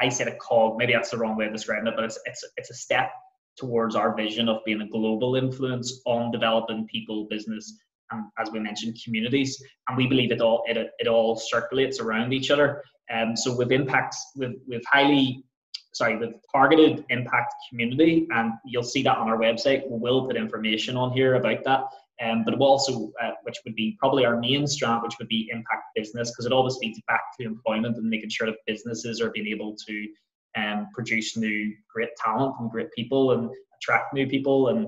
I 0.00 0.08
said 0.08 0.28
a 0.28 0.36
cog, 0.36 0.78
maybe 0.78 0.92
that's 0.92 1.10
the 1.10 1.18
wrong 1.18 1.36
way 1.36 1.46
of 1.46 1.52
describing 1.52 1.88
it, 1.88 1.94
but 1.96 2.04
it's 2.04 2.18
it's 2.26 2.44
it's 2.56 2.70
a 2.70 2.74
step 2.74 3.10
towards 3.58 3.94
our 3.94 4.14
vision 4.16 4.48
of 4.48 4.64
being 4.64 4.80
a 4.80 4.88
global 4.88 5.36
influence 5.36 6.00
on 6.06 6.30
developing 6.30 6.86
people, 6.86 7.26
business, 7.28 7.78
and 8.10 8.24
as 8.38 8.50
we 8.52 8.58
mentioned, 8.60 8.98
communities. 9.04 9.62
And 9.88 9.96
we 9.96 10.06
believe 10.06 10.32
it 10.32 10.40
all 10.40 10.62
it, 10.66 10.90
it 10.98 11.06
all 11.08 11.36
circulates 11.36 12.00
around 12.00 12.32
each 12.32 12.50
other. 12.50 12.82
Um, 13.12 13.36
so 13.36 13.56
with 13.56 13.72
impacts, 13.72 14.32
with 14.36 14.54
with 14.66 14.82
highly 14.86 15.44
sorry, 15.94 16.16
with 16.16 16.34
targeted 16.52 17.04
impact 17.10 17.54
community, 17.70 18.26
and 18.30 18.52
you'll 18.64 18.82
see 18.82 19.02
that 19.02 19.16
on 19.16 19.28
our 19.28 19.38
website. 19.38 19.88
We 19.88 19.98
will 19.98 20.26
put 20.26 20.36
information 20.36 20.96
on 20.96 21.12
here 21.12 21.34
about 21.34 21.64
that. 21.64 21.84
Um, 22.22 22.44
but 22.44 22.54
also, 22.58 23.10
uh, 23.20 23.32
which 23.42 23.56
would 23.64 23.74
be 23.74 23.96
probably 23.98 24.24
our 24.24 24.38
main 24.38 24.66
strand, 24.66 25.02
which 25.02 25.18
would 25.18 25.28
be 25.28 25.50
impact 25.52 25.82
business, 25.96 26.30
because 26.30 26.46
it 26.46 26.52
always 26.52 26.76
feeds 26.80 27.00
back 27.08 27.22
to 27.40 27.46
employment 27.46 27.96
and 27.96 28.08
making 28.08 28.30
sure 28.30 28.46
that 28.46 28.56
businesses 28.66 29.20
are 29.20 29.30
being 29.30 29.48
able 29.48 29.76
to 29.88 30.06
um, 30.56 30.86
produce 30.94 31.36
new 31.36 31.74
great 31.92 32.10
talent 32.24 32.54
and 32.60 32.70
great 32.70 32.92
people 32.92 33.32
and 33.32 33.50
attract 33.76 34.14
new 34.14 34.26
people 34.28 34.68
and 34.68 34.86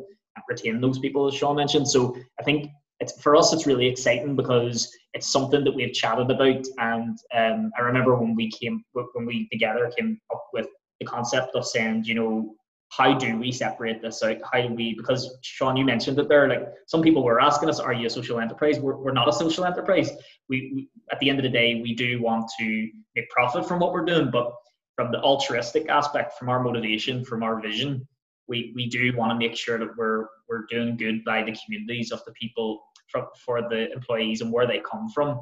retain 0.49 0.81
those 0.81 0.99
people, 0.99 1.27
as 1.27 1.35
Sean 1.35 1.57
mentioned. 1.57 1.89
So 1.89 2.17
I 2.39 2.43
think 2.45 2.71
it's 3.01 3.21
for 3.21 3.37
us, 3.37 3.53
it's 3.53 3.67
really 3.67 3.87
exciting 3.87 4.37
because 4.37 4.91
it's 5.13 5.27
something 5.27 5.65
that 5.65 5.75
we've 5.75 5.93
chatted 5.93 6.31
about. 6.31 6.65
And 6.79 7.19
um, 7.35 7.73
I 7.77 7.83
remember 7.83 8.17
when 8.17 8.35
we 8.35 8.51
came, 8.51 8.85
when 8.93 9.27
we 9.27 9.49
together 9.51 9.91
came 9.99 10.21
up 10.33 10.47
with 10.53 10.69
the 11.01 11.07
concept 11.07 11.55
of 11.55 11.67
saying, 11.67 12.05
you 12.05 12.15
know, 12.15 12.55
how 12.97 13.13
do 13.15 13.39
we 13.39 13.53
separate 13.53 14.01
this 14.01 14.23
out? 14.23 14.39
How 14.51 14.63
do 14.63 14.73
we, 14.75 14.95
because 14.95 15.37
Sean, 15.43 15.77
you 15.77 15.85
mentioned 15.85 16.17
that 16.19 16.29
there, 16.29 16.45
are 16.45 16.49
like 16.49 16.67
some 16.87 17.03
people 17.03 17.23
were 17.23 17.41
asking 17.41 17.69
us, 17.69 17.79
are 17.79 17.93
you 17.93 18.07
a 18.07 18.11
social 18.11 18.41
enterprise? 18.41 18.79
We're, 18.79 18.97
we're 18.97 19.13
not 19.13 19.29
a 19.29 19.33
social 19.33 19.65
enterprise. 19.65 20.11
We, 20.49 20.73
we, 20.75 20.89
at 21.13 21.21
the 21.21 21.29
end 21.29 21.39
of 21.39 21.43
the 21.43 21.51
day, 21.51 21.81
we 21.83 21.95
do 21.95 22.23
want 22.23 22.51
to 22.59 22.89
make 23.15 23.29
profit 23.31 23.67
from 23.67 23.81
what 23.81 23.93
we're 23.93 24.05
doing, 24.05 24.31
but 24.31 24.53
from 24.95 25.13
the 25.13 25.21
altruistic 25.21 25.89
aspect, 25.89 26.39
from 26.39 26.49
our 26.49 26.63
motivation, 26.63 27.25
from 27.25 27.43
our 27.43 27.61
vision, 27.61 28.07
we, 28.49 28.73
we 28.75 28.89
do 28.89 29.15
want 29.17 29.31
to 29.31 29.37
make 29.37 29.57
sure 29.57 29.79
that 29.79 29.97
we're 29.97 30.27
we're 30.49 30.65
doing 30.71 30.97
good 30.97 31.25
by 31.25 31.43
the 31.43 31.57
communities 31.65 32.13
of 32.13 32.25
the 32.25 32.33
people 32.33 32.85
for, 33.09 33.29
for 33.45 33.63
the 33.63 33.93
employees 33.93 34.41
and 34.41 34.53
where 34.53 34.67
they 34.67 34.81
come 34.81 35.09
from. 35.09 35.41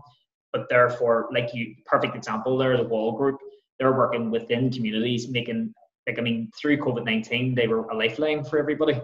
But 0.53 0.67
therefore, 0.71 1.29
like 1.33 1.53
you, 1.53 1.75
perfect 1.85 2.17
example 2.17 2.57
there, 2.57 2.77
the 2.77 2.85
Wall 2.85 3.13
Group, 3.13 3.39
they're 3.79 3.93
working 3.93 4.31
within 4.31 4.71
communities, 4.71 5.29
making 5.29 5.75
like 6.07 6.19
I 6.19 6.23
mean, 6.23 6.51
through 6.61 6.79
COVID 6.79 7.05
nineteen, 7.05 7.55
they 7.55 7.67
were 7.67 7.89
a 7.89 7.97
lifeline 7.97 8.45
for 8.45 8.59
everybody. 8.59 9.01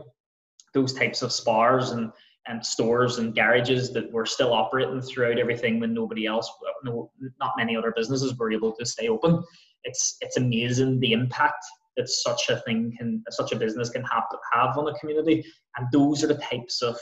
Those 0.74 0.92
types 0.92 1.22
of 1.22 1.32
spars 1.32 1.90
and 1.90 2.12
and 2.46 2.64
stores 2.64 3.18
and 3.18 3.34
garages 3.34 3.92
that 3.92 4.10
were 4.12 4.26
still 4.26 4.52
operating 4.52 5.00
throughout 5.00 5.38
everything 5.38 5.78
when 5.78 5.92
nobody 5.92 6.26
else, 6.26 6.50
no, 6.82 7.10
not 7.38 7.52
many 7.56 7.76
other 7.76 7.92
businesses 7.94 8.36
were 8.36 8.50
able 8.50 8.72
to 8.72 8.86
stay 8.86 9.08
open. 9.08 9.42
It's 9.84 10.16
it's 10.20 10.36
amazing 10.36 11.00
the 11.00 11.12
impact 11.12 11.64
that 11.96 12.08
such 12.08 12.48
a 12.48 12.56
thing 12.60 12.94
can, 12.96 13.22
such 13.30 13.52
a 13.52 13.56
business 13.56 13.90
can 13.90 14.02
have 14.04 14.24
have 14.52 14.76
on 14.78 14.88
a 14.88 14.98
community, 14.98 15.44
and 15.76 15.86
those 15.92 16.24
are 16.24 16.28
the 16.28 16.38
types 16.38 16.82
of 16.82 16.96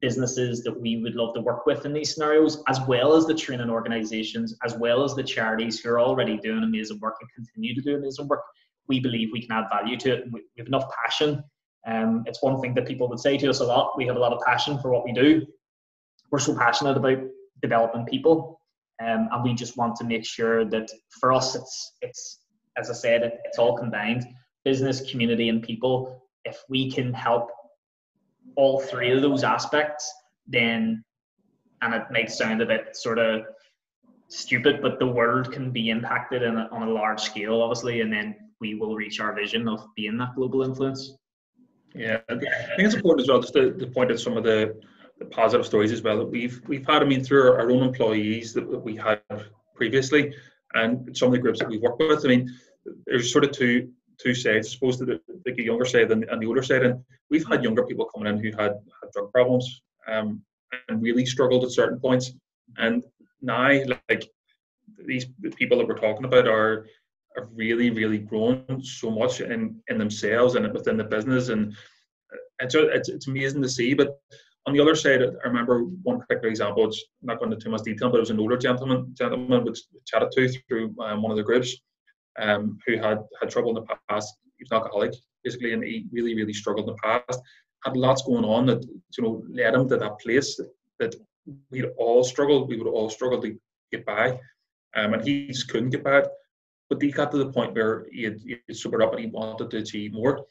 businesses 0.00 0.64
that 0.64 0.80
we 0.80 1.00
would 1.00 1.14
love 1.14 1.32
to 1.34 1.40
work 1.40 1.64
with 1.64 1.86
in 1.86 1.92
these 1.92 2.12
scenarios, 2.12 2.62
as 2.68 2.80
well 2.88 3.14
as 3.14 3.24
the 3.24 3.34
training 3.34 3.70
organizations, 3.70 4.56
as 4.64 4.74
well 4.76 5.04
as 5.04 5.14
the 5.14 5.22
charities 5.22 5.78
who 5.78 5.88
are 5.90 6.00
already 6.00 6.36
doing 6.38 6.64
amazing 6.64 6.98
work 6.98 7.14
and 7.20 7.30
continue 7.32 7.72
to 7.74 7.80
do 7.80 7.96
amazing 7.96 8.26
work. 8.26 8.42
We 8.88 9.00
believe 9.00 9.30
we 9.32 9.46
can 9.46 9.52
add 9.52 9.64
value 9.72 9.96
to 9.98 10.14
it. 10.14 10.24
We 10.32 10.42
have 10.58 10.66
enough 10.66 10.84
passion 11.04 11.42
um, 11.86 12.22
it's 12.26 12.42
one 12.42 12.60
thing 12.60 12.74
that 12.74 12.86
people 12.86 13.08
would 13.08 13.18
say 13.18 13.36
to 13.38 13.50
us 13.50 13.60
a 13.60 13.64
lot. 13.64 13.96
We 13.96 14.06
have 14.06 14.16
a 14.16 14.20
lot 14.20 14.32
of 14.32 14.40
passion 14.42 14.78
for 14.78 14.90
what 14.92 15.04
we 15.04 15.12
do. 15.12 15.46
We're 16.30 16.38
so 16.38 16.56
passionate 16.56 16.96
about 16.96 17.18
developing 17.60 18.06
people, 18.06 18.60
um, 19.02 19.28
and 19.32 19.42
we 19.42 19.54
just 19.54 19.76
want 19.76 19.96
to 19.96 20.04
make 20.04 20.24
sure 20.24 20.64
that 20.66 20.90
for 21.20 21.32
us, 21.32 21.54
it's 21.54 21.96
it's 22.00 22.38
as 22.78 22.88
I 22.88 22.94
said, 22.94 23.22
it, 23.22 23.40
it's 23.44 23.58
all 23.58 23.76
combined: 23.76 24.26
business, 24.64 25.10
community, 25.10 25.48
and 25.48 25.62
people. 25.62 26.22
If 26.44 26.62
we 26.68 26.90
can 26.90 27.12
help 27.12 27.50
all 28.56 28.80
three 28.80 29.12
of 29.12 29.22
those 29.22 29.44
aspects, 29.44 30.10
then 30.46 31.04
and 31.82 31.94
it 31.94 32.04
might 32.12 32.30
sound 32.30 32.62
a 32.62 32.66
bit 32.66 32.96
sort 32.96 33.18
of 33.18 33.42
stupid, 34.32 34.80
but 34.80 34.98
the 34.98 35.06
world 35.06 35.52
can 35.52 35.70
be 35.70 35.90
impacted 35.90 36.42
a, 36.42 36.68
on 36.72 36.88
a 36.88 36.90
large 36.90 37.20
scale, 37.20 37.60
obviously, 37.60 38.00
and 38.00 38.12
then 38.12 38.34
we 38.60 38.74
will 38.74 38.94
reach 38.94 39.20
our 39.20 39.34
vision 39.34 39.68
of 39.68 39.86
being 39.94 40.16
that 40.18 40.34
global 40.34 40.62
influence. 40.62 41.16
Yeah, 41.94 42.18
I 42.30 42.34
think 42.36 42.48
it's 42.78 42.94
important 42.94 43.24
as 43.24 43.28
well 43.28 43.40
just 43.40 43.52
to, 43.54 43.72
to 43.74 43.86
point 43.86 44.10
out 44.10 44.18
some 44.18 44.36
of 44.36 44.44
the, 44.44 44.80
the 45.18 45.26
positive 45.26 45.66
stories 45.66 45.92
as 45.92 46.02
well 46.02 46.18
that 46.18 46.26
we've 46.26 46.60
we've 46.66 46.86
had. 46.86 47.02
I 47.02 47.04
mean, 47.04 47.22
through 47.22 47.42
our, 47.42 47.60
our 47.60 47.70
own 47.70 47.82
employees 47.82 48.54
that 48.54 48.66
we 48.66 48.96
had 48.96 49.20
previously, 49.74 50.34
and 50.74 51.14
some 51.16 51.26
of 51.26 51.32
the 51.32 51.38
groups 51.38 51.58
that 51.58 51.68
we've 51.68 51.82
worked 51.82 52.00
with. 52.00 52.24
I 52.24 52.28
mean, 52.28 52.50
there's 53.06 53.30
sort 53.30 53.44
of 53.44 53.52
two 53.52 53.90
two 54.18 54.34
sides, 54.34 54.68
I 54.68 54.70
suppose, 54.70 54.98
to 54.98 55.04
the, 55.04 55.20
the 55.44 55.62
younger 55.62 55.84
side 55.84 56.10
and, 56.10 56.24
and 56.24 56.40
the 56.40 56.46
older 56.46 56.62
side. 56.62 56.84
And 56.84 57.04
we've 57.30 57.46
had 57.46 57.64
younger 57.64 57.84
people 57.84 58.06
coming 58.06 58.32
in 58.32 58.40
who 58.40 58.50
had, 58.52 58.72
had 59.00 59.10
drug 59.12 59.32
problems 59.32 59.82
um, 60.06 60.42
and 60.88 61.02
really 61.02 61.26
struggled 61.26 61.64
at 61.64 61.72
certain 61.72 61.98
points. 61.98 62.32
And 62.78 63.04
now, 63.42 63.68
like 64.08 64.30
these 65.06 65.26
people 65.56 65.78
that 65.78 65.88
we're 65.88 65.98
talking 65.98 66.24
about 66.24 66.48
are 66.48 66.86
have 67.36 67.48
really, 67.54 67.90
really 67.90 68.18
grown 68.18 68.82
so 68.82 69.10
much 69.10 69.40
in, 69.40 69.80
in 69.88 69.98
themselves 69.98 70.54
and 70.54 70.70
within 70.72 70.96
the 70.96 71.04
business. 71.04 71.48
And 71.48 71.74
it's, 72.60 72.74
it's, 72.74 73.08
it's 73.08 73.26
amazing 73.26 73.62
to 73.62 73.68
see. 73.68 73.94
But 73.94 74.20
on 74.66 74.74
the 74.74 74.80
other 74.80 74.94
side, 74.94 75.22
I 75.22 75.48
remember 75.48 75.84
one 76.02 76.20
particular 76.20 76.48
example, 76.48 76.86
it's 76.86 77.02
not 77.22 77.38
going 77.38 77.52
into 77.52 77.64
too 77.64 77.70
much 77.70 77.82
detail, 77.82 78.10
but 78.10 78.18
it 78.18 78.20
was 78.20 78.30
an 78.30 78.40
older 78.40 78.56
gentleman, 78.56 79.14
gentleman 79.14 79.64
which 79.64 79.80
chatted 80.06 80.30
to 80.32 80.48
through 80.68 80.94
um, 81.00 81.22
one 81.22 81.30
of 81.30 81.36
the 81.36 81.42
groups 81.42 81.76
um, 82.38 82.78
who 82.86 82.96
had 82.96 83.18
had 83.40 83.50
trouble 83.50 83.70
in 83.70 83.76
the 83.76 83.96
past. 84.08 84.36
He 84.58 84.64
was 84.64 84.70
an 84.70 84.76
alcoholic, 84.76 85.14
basically, 85.42 85.72
and 85.72 85.82
he 85.82 86.06
really, 86.12 86.34
really 86.34 86.52
struggled 86.52 86.88
in 86.88 86.94
the 86.94 87.02
past. 87.02 87.40
Had 87.84 87.96
lots 87.96 88.22
going 88.22 88.44
on 88.44 88.66
that, 88.66 88.84
you 88.84 89.24
know, 89.24 89.42
led 89.50 89.74
him 89.74 89.88
to 89.88 89.96
that 89.96 90.20
place 90.20 90.60
that 91.00 91.16
we'd 91.70 91.86
all 91.96 92.24
struggled, 92.24 92.68
we 92.68 92.76
would 92.76 92.88
all 92.88 93.10
struggle 93.10 93.40
to 93.42 93.58
get 93.90 94.04
by. 94.04 94.38
Um, 94.94 95.14
and 95.14 95.24
he 95.24 95.48
just 95.48 95.68
couldn't 95.68 95.90
get 95.90 96.04
by 96.04 96.24
but 96.92 97.00
he 97.00 97.10
got 97.10 97.30
to 97.30 97.38
the 97.38 97.50
point 97.50 97.74
where 97.74 98.06
he 98.12 98.22
had, 98.24 98.38
he 98.44 98.58
had 98.68 98.76
sobered 98.76 99.02
up 99.02 99.12
and 99.12 99.20
he 99.20 99.26
wanted 99.26 99.70
to 99.70 99.78
achieve 99.78 100.12
more. 100.12 100.44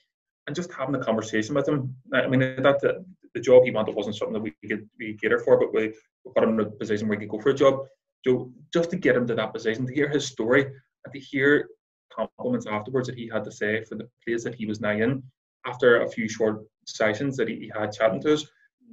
And 0.48 0.56
just 0.56 0.74
having 0.74 0.96
a 0.96 1.04
conversation 1.04 1.54
with 1.54 1.68
him, 1.68 1.96
I 2.12 2.26
mean, 2.26 2.40
that 2.40 2.82
the, 2.82 3.06
the 3.36 3.40
job 3.40 3.64
he 3.64 3.70
wanted 3.70 3.94
wasn't 3.94 4.16
something 4.16 4.34
that 4.34 4.42
we 4.42 4.68
could 4.68 4.90
we 4.98 5.16
cater 5.22 5.38
for, 5.38 5.60
but 5.60 5.72
we, 5.72 5.94
we 6.26 6.34
got 6.34 6.44
him 6.44 6.60
in 6.60 6.66
a 6.66 6.72
position 6.72 7.08
where 7.08 7.20
he 7.20 7.28
could 7.28 7.32
go 7.32 7.40
for 7.40 7.52
a 7.52 7.54
job. 7.54 7.86
So 8.26 8.52
just 8.74 8.90
to 8.90 8.96
get 8.96 9.16
him 9.16 9.28
to 9.28 9.36
that 9.36 9.54
position, 9.54 9.86
to 9.86 9.94
hear 9.94 10.10
his 10.10 10.26
story, 10.26 10.64
and 10.66 11.14
to 11.14 11.20
hear 11.20 11.70
compliments 12.12 12.66
afterwards 12.66 13.08
that 13.08 13.20
he 13.20 13.30
had 13.32 13.44
to 13.44 13.52
say 13.52 13.84
for 13.84 13.94
the 13.94 14.10
place 14.26 14.44
that 14.44 14.56
he 14.56 14.66
was 14.66 14.82
now 14.82 14.92
in 14.92 15.22
after 15.68 16.02
a 16.02 16.10
few 16.10 16.28
short 16.28 16.64
sessions 16.88 17.38
that 17.38 17.50
he, 17.50 17.56
he 17.56 17.72
had 17.80 17.92
chatting 17.92 18.22
to 18.22 18.34
us 18.34 18.48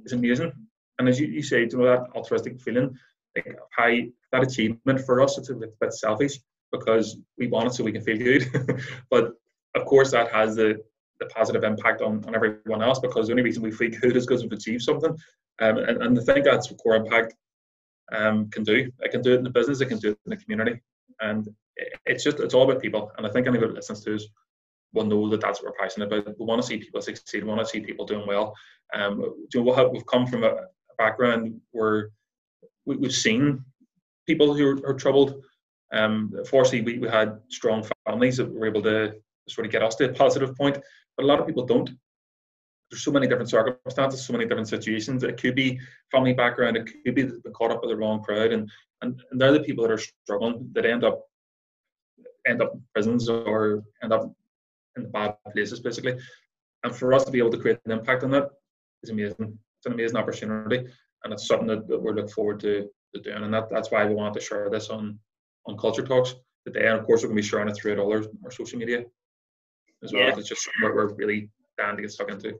is 0.05 0.13
amazing. 0.13 0.51
And 0.99 1.07
as 1.07 1.19
you, 1.19 1.27
you 1.27 1.41
say, 1.41 1.61
you 1.61 1.77
know, 1.77 1.85
that 1.85 2.09
altruistic 2.15 2.59
feeling, 2.61 2.97
like 3.35 3.57
how 3.71 3.89
that 4.31 4.43
achievement 4.43 5.01
for 5.01 5.21
us, 5.21 5.37
it's 5.37 5.49
a 5.49 5.55
bit 5.55 5.93
selfish, 5.93 6.39
because 6.71 7.17
we 7.37 7.47
want 7.47 7.67
it 7.67 7.73
so 7.73 7.83
we 7.83 7.91
can 7.91 8.01
feel 8.01 8.17
good. 8.17 8.47
but 9.09 9.33
of 9.75 9.85
course, 9.85 10.11
that 10.11 10.31
has 10.31 10.55
the, 10.55 10.77
the 11.19 11.25
positive 11.27 11.63
impact 11.63 12.01
on, 12.01 12.23
on 12.25 12.35
everyone 12.35 12.81
else 12.81 12.99
because 12.99 13.27
the 13.27 13.33
only 13.33 13.43
reason 13.43 13.63
we 13.63 13.71
feel 13.71 13.89
good 13.89 14.15
is 14.15 14.25
because 14.25 14.43
we've 14.43 14.51
achieved 14.51 14.83
something. 14.83 15.15
Um, 15.59 15.77
and, 15.77 16.01
and 16.03 16.19
I 16.19 16.23
think 16.23 16.45
that's 16.45 16.69
what 16.69 16.79
core 16.81 16.95
impact 16.95 17.35
um, 18.11 18.49
can 18.49 18.63
do. 18.63 18.91
It 18.99 19.11
can 19.11 19.21
do 19.21 19.33
it 19.33 19.37
in 19.37 19.43
the 19.43 19.49
business, 19.49 19.81
it 19.81 19.87
can 19.87 19.99
do 19.99 20.11
it 20.11 20.19
in 20.25 20.29
the 20.31 20.37
community. 20.37 20.79
And 21.21 21.47
it's 22.05 22.23
just, 22.23 22.39
it's 22.39 22.53
all 22.53 22.69
about 22.69 22.81
people. 22.81 23.11
And 23.17 23.25
I 23.25 23.29
think 23.29 23.47
anybody 23.47 23.71
that 23.71 23.75
listens 23.75 24.03
to 24.05 24.15
us 24.15 24.25
will 24.93 25.05
know 25.05 25.29
that 25.29 25.41
that's 25.41 25.61
what 25.61 25.71
we're 25.71 25.85
passionate 25.85 26.11
about. 26.11 26.39
We 26.39 26.45
want 26.45 26.61
to 26.61 26.67
see 26.67 26.77
people 26.77 27.01
succeed, 27.01 27.43
we 27.43 27.49
want 27.49 27.61
to 27.61 27.65
see 27.65 27.79
people 27.79 28.05
doing 28.05 28.27
well. 28.27 28.55
Um, 28.93 29.21
you 29.53 29.63
know, 29.63 29.89
we've 29.91 30.05
come 30.05 30.25
from 30.25 30.43
a 30.43 30.65
background 30.99 31.59
where 31.71 32.11
we, 32.85 32.97
have 33.01 33.15
seen 33.15 33.63
people 34.27 34.53
who 34.53 34.67
are, 34.67 34.89
are 34.89 34.93
troubled 34.93 35.41
um, 35.91 36.33
fortunately, 36.47 36.81
we, 36.81 36.99
we 36.99 37.09
had 37.09 37.39
strong 37.49 37.85
families 38.05 38.37
that 38.37 38.51
were 38.51 38.67
able 38.67 38.81
to 38.83 39.15
sort 39.47 39.65
of 39.65 39.71
get 39.71 39.81
us 39.81 39.95
to 39.95 40.05
a 40.05 40.13
positive 40.13 40.55
point, 40.55 40.77
but 41.17 41.23
a 41.23 41.27
lot 41.27 41.39
of 41.39 41.47
people 41.47 41.65
don't. 41.65 41.89
There's 42.91 43.03
so 43.03 43.11
many 43.11 43.27
different 43.27 43.49
circumstances, 43.49 44.25
so 44.25 44.33
many 44.33 44.45
different 44.45 44.67
situations. 44.67 45.23
It 45.23 45.39
could 45.39 45.55
be 45.55 45.79
family 46.11 46.33
background, 46.33 46.77
it 46.77 46.89
could 47.05 47.15
be 47.15 47.23
they've 47.23 47.43
been 47.43 47.53
caught 47.53 47.71
up 47.71 47.81
with 47.81 47.89
the 47.89 47.97
wrong 47.97 48.23
crowd, 48.23 48.51
and, 48.51 48.69
and, 49.01 49.21
and 49.31 49.39
they're 49.41 49.51
the 49.51 49.61
people 49.61 49.83
that 49.83 49.91
are 49.91 50.01
struggling 50.23 50.69
that 50.73 50.85
end 50.85 51.03
up 51.03 51.23
end 52.47 52.61
up 52.61 52.73
in 52.73 52.83
prisons 52.93 53.29
or 53.29 53.83
end 54.01 54.13
up 54.13 54.31
in 54.95 55.09
bad 55.11 55.35
places, 55.53 55.79
basically. 55.79 56.15
And 56.83 56.95
for 56.95 57.13
us 57.13 57.25
to 57.25 57.31
be 57.31 57.39
able 57.39 57.51
to 57.51 57.57
create 57.57 57.79
an 57.85 57.91
impact 57.91 58.23
on 58.23 58.31
that 58.31 58.49
is 59.03 59.09
amazing. 59.09 59.57
It's 59.79 59.85
an 59.85 59.93
amazing 59.93 60.17
opportunity, 60.17 60.85
and 61.23 61.33
it's 61.33 61.47
something 61.47 61.67
that, 61.67 61.87
that 61.87 62.01
we're 62.01 62.13
looking 62.13 62.31
forward 62.31 62.59
to, 62.59 62.87
to 63.15 63.21
doing. 63.21 63.43
And 63.43 63.53
that, 63.53 63.69
that's 63.71 63.91
why 63.91 64.05
we 64.05 64.13
want 64.13 64.33
to 64.33 64.41
share 64.41 64.69
this 64.69 64.89
on 64.89 65.17
on 65.67 65.77
Culture 65.77 66.05
Talks 66.05 66.35
today. 66.65 66.87
And 66.87 66.99
of 66.99 67.05
course, 67.05 67.21
we're 67.21 67.29
going 67.29 67.37
to 67.37 67.43
be 67.43 67.47
sharing 67.47 67.69
it 67.69 67.75
throughout 67.75 67.99
all 67.99 68.11
our, 68.11 68.23
our 68.43 68.51
social 68.51 68.79
media 68.79 69.03
as 70.03 70.13
well. 70.13 70.23
Yeah. 70.23 70.35
It's 70.37 70.49
just 70.49 70.63
something 70.63 70.95
we're 70.95 71.13
really 71.13 71.49
down 71.77 71.95
to 71.95 72.01
get 72.01 72.11
stuck 72.11 72.29
into. 72.29 72.53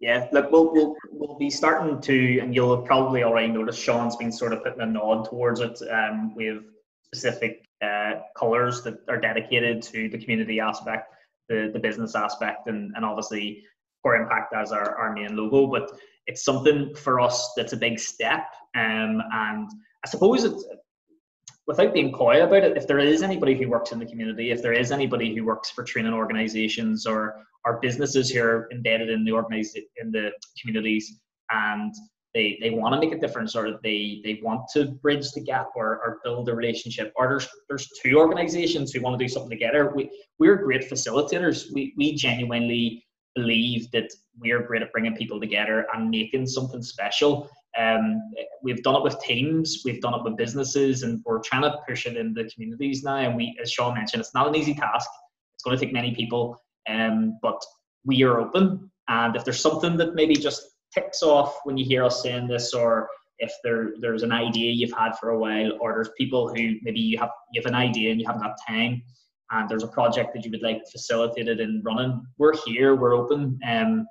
Yeah, 0.00 0.28
look, 0.32 0.50
we'll, 0.50 0.72
we'll, 0.72 0.96
we'll 1.10 1.38
be 1.38 1.50
starting 1.50 2.00
to, 2.00 2.38
and 2.40 2.54
you'll 2.54 2.74
have 2.74 2.86
probably 2.86 3.22
already 3.22 3.48
noticed 3.48 3.80
Sean's 3.82 4.16
been 4.16 4.32
sort 4.32 4.54
of 4.54 4.64
putting 4.64 4.80
a 4.80 4.86
nod 4.86 5.26
towards 5.26 5.60
it 5.60 5.78
um, 5.90 6.34
with 6.34 6.62
specific 7.04 7.66
uh, 7.84 8.20
colours 8.34 8.82
that 8.82 8.98
are 9.08 9.18
dedicated 9.18 9.82
to 9.82 10.08
the 10.08 10.18
community 10.18 10.58
aspect, 10.58 11.12
the, 11.50 11.70
the 11.74 11.78
business 11.78 12.14
aspect, 12.14 12.66
and, 12.66 12.92
and 12.96 13.04
obviously 13.04 13.62
Core 14.02 14.16
Impact 14.16 14.54
as 14.54 14.72
our, 14.72 14.96
our 14.96 15.12
main 15.12 15.36
logo. 15.36 15.66
But 15.66 15.90
it's 16.30 16.44
something 16.44 16.94
for 16.94 17.18
us 17.18 17.52
that's 17.56 17.72
a 17.72 17.76
big 17.76 17.98
step. 17.98 18.46
Um, 18.76 19.20
and 19.32 19.68
I 20.04 20.08
suppose 20.08 20.44
it's 20.44 20.64
without 21.66 21.92
being 21.92 22.12
coy 22.12 22.44
about 22.44 22.62
it, 22.64 22.76
if 22.76 22.86
there 22.86 23.00
is 23.00 23.22
anybody 23.22 23.54
who 23.56 23.68
works 23.68 23.90
in 23.90 23.98
the 23.98 24.06
community, 24.06 24.52
if 24.52 24.62
there 24.62 24.72
is 24.72 24.92
anybody 24.92 25.34
who 25.34 25.44
works 25.44 25.70
for 25.70 25.82
training 25.82 26.14
organizations 26.14 27.04
or 27.04 27.34
or 27.66 27.78
businesses 27.80 28.30
who 28.30 28.40
are 28.40 28.68
embedded 28.72 29.10
in 29.10 29.24
the 29.24 29.32
organize 29.32 29.74
in 30.00 30.10
the 30.12 30.30
communities 30.58 31.18
and 31.50 31.92
they, 32.32 32.56
they 32.62 32.70
want 32.70 32.94
to 32.94 33.00
make 33.00 33.12
a 33.14 33.20
difference 33.20 33.56
or 33.56 33.78
they, 33.82 34.20
they 34.24 34.40
want 34.42 34.62
to 34.72 34.92
bridge 35.02 35.30
the 35.32 35.42
gap 35.42 35.66
or, 35.74 36.00
or 36.04 36.20
build 36.24 36.48
a 36.48 36.54
relationship 36.54 37.12
or 37.16 37.28
there's, 37.28 37.48
there's 37.68 37.88
two 38.02 38.16
organizations 38.16 38.92
who 38.92 39.02
want 39.02 39.18
to 39.18 39.22
do 39.22 39.28
something 39.28 39.50
together 39.50 39.92
we, 39.94 40.08
we're 40.38 40.56
great 40.56 40.88
facilitators 40.90 41.66
we, 41.74 41.92
we 41.98 42.14
genuinely 42.14 43.04
believe 43.34 43.90
that 43.92 44.10
we're 44.38 44.62
great 44.62 44.82
at 44.82 44.92
bringing 44.92 45.14
people 45.14 45.40
together 45.40 45.86
and 45.94 46.10
making 46.10 46.46
something 46.46 46.82
special 46.82 47.48
um, 47.78 48.20
we've 48.62 48.82
done 48.82 48.96
it 48.96 49.02
with 49.02 49.20
teams, 49.20 49.82
we've 49.84 50.00
done 50.00 50.14
it 50.14 50.24
with 50.24 50.36
businesses, 50.36 51.02
and 51.02 51.22
we're 51.24 51.40
trying 51.40 51.62
to 51.62 51.78
push 51.88 52.06
it 52.06 52.16
in 52.16 52.34
the 52.34 52.50
communities 52.52 53.02
now. 53.02 53.16
And 53.16 53.36
we, 53.36 53.56
as 53.62 53.70
Sean 53.70 53.94
mentioned, 53.94 54.20
it's 54.20 54.34
not 54.34 54.48
an 54.48 54.56
easy 54.56 54.74
task. 54.74 55.08
It's 55.54 55.62
going 55.62 55.76
to 55.76 55.84
take 55.84 55.92
many 55.92 56.14
people, 56.14 56.60
um, 56.88 57.38
but 57.42 57.62
we 58.04 58.22
are 58.22 58.40
open. 58.40 58.90
And 59.08 59.36
if 59.36 59.44
there's 59.44 59.60
something 59.60 59.96
that 59.98 60.14
maybe 60.14 60.34
just 60.34 60.62
ticks 60.92 61.22
off 61.22 61.58
when 61.64 61.76
you 61.76 61.84
hear 61.84 62.04
us 62.04 62.22
saying 62.22 62.48
this, 62.48 62.74
or 62.74 63.08
if 63.38 63.52
there 63.62 63.92
there's 64.00 64.22
an 64.22 64.32
idea 64.32 64.72
you've 64.72 64.96
had 64.96 65.12
for 65.18 65.30
a 65.30 65.38
while, 65.38 65.72
or 65.80 65.94
there's 65.94 66.10
people 66.18 66.48
who 66.48 66.74
maybe 66.82 67.00
you 67.00 67.18
have 67.18 67.30
you 67.52 67.60
have 67.60 67.70
an 67.70 67.76
idea 67.76 68.10
and 68.10 68.20
you 68.20 68.26
haven't 68.26 68.42
got 68.42 68.56
time, 68.66 69.02
and 69.50 69.68
there's 69.68 69.82
a 69.82 69.88
project 69.88 70.34
that 70.34 70.44
you 70.44 70.50
would 70.50 70.62
like 70.62 70.82
facilitated 70.90 71.60
and 71.60 71.84
running, 71.84 72.24
we're 72.38 72.56
here, 72.64 72.94
we're 72.94 73.14
open. 73.14 73.58
Um, 73.68 74.06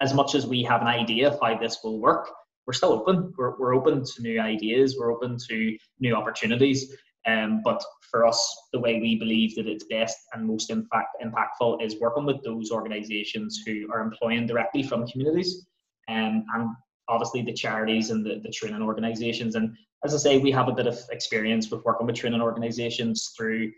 as 0.00 0.12
much 0.12 0.34
as 0.34 0.46
we 0.46 0.62
have 0.64 0.82
an 0.82 0.88
idea 0.88 1.28
of 1.28 1.38
how 1.40 1.58
this 1.58 1.78
will 1.82 2.00
work, 2.00 2.28
we're 2.66 2.72
still 2.72 2.92
open. 2.92 3.32
We're, 3.38 3.56
we're 3.58 3.74
open 3.74 4.04
to 4.04 4.22
new 4.22 4.40
ideas, 4.40 4.96
we're 4.98 5.12
open 5.12 5.38
to 5.48 5.76
new 6.00 6.14
opportunities. 6.14 6.92
Um, 7.26 7.60
but 7.64 7.82
for 8.10 8.26
us, 8.26 8.68
the 8.72 8.78
way 8.78 9.00
we 9.00 9.16
believe 9.18 9.56
that 9.56 9.66
it's 9.66 9.84
best 9.84 10.16
and 10.32 10.46
most 10.46 10.70
impact, 10.70 11.16
impactful 11.24 11.82
is 11.82 12.00
working 12.00 12.24
with 12.24 12.42
those 12.44 12.70
organisations 12.70 13.62
who 13.66 13.88
are 13.92 14.00
employing 14.00 14.46
directly 14.46 14.82
from 14.82 15.06
communities 15.06 15.66
um, 16.08 16.44
and 16.54 16.70
obviously 17.08 17.42
the 17.42 17.52
charities 17.52 18.10
and 18.10 18.24
the, 18.24 18.40
the 18.42 18.50
training 18.50 18.82
organisations. 18.82 19.54
And 19.54 19.76
as 20.04 20.14
I 20.14 20.18
say, 20.18 20.38
we 20.38 20.50
have 20.52 20.68
a 20.68 20.72
bit 20.72 20.86
of 20.86 20.98
experience 21.10 21.70
with 21.70 21.84
working 21.84 22.06
with 22.06 22.16
training 22.16 22.40
organisations 22.40 23.32
through 23.36 23.72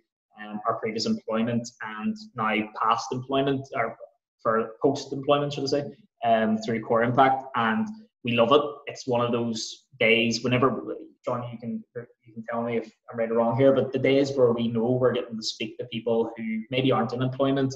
um, 0.45 0.61
our 0.67 0.79
previous 0.81 1.07
employment 1.07 1.69
and 1.83 2.17
now 2.37 2.55
past 2.83 3.07
employment 3.13 3.67
or 3.75 3.97
for 4.43 4.71
post 4.83 5.13
employment, 5.13 5.53
should 5.53 5.65
I 5.65 5.67
say, 5.67 5.85
um, 6.25 6.59
through 6.59 6.83
Core 6.83 7.03
Impact. 7.03 7.45
And 7.57 7.89
we 8.25 8.33
love 8.33 8.53
it. 8.53 8.63
It's 8.87 9.07
one 9.07 9.25
of 9.25 9.33
those 9.33 9.87
days 9.99 10.43
whenever 10.45 10.97
John, 11.25 11.49
you 11.53 11.59
can 11.59 11.85
you 12.25 12.33
can 12.35 12.45
tell 12.51 12.63
me 12.63 12.77
if 12.77 12.91
I'm 13.11 13.19
right 13.19 13.31
or 13.31 13.35
wrong 13.35 13.57
here, 13.59 13.73
but 13.73 13.93
the 13.93 13.99
days 13.99 14.37
where 14.37 14.53
we 14.53 14.69
know 14.69 14.93
we're 14.93 15.13
getting 15.13 15.37
to 15.37 15.43
speak 15.43 15.77
to 15.79 15.85
people 15.87 16.31
who 16.37 16.63
maybe 16.71 16.93
aren't 16.93 17.13
in 17.13 17.23
employment, 17.23 17.75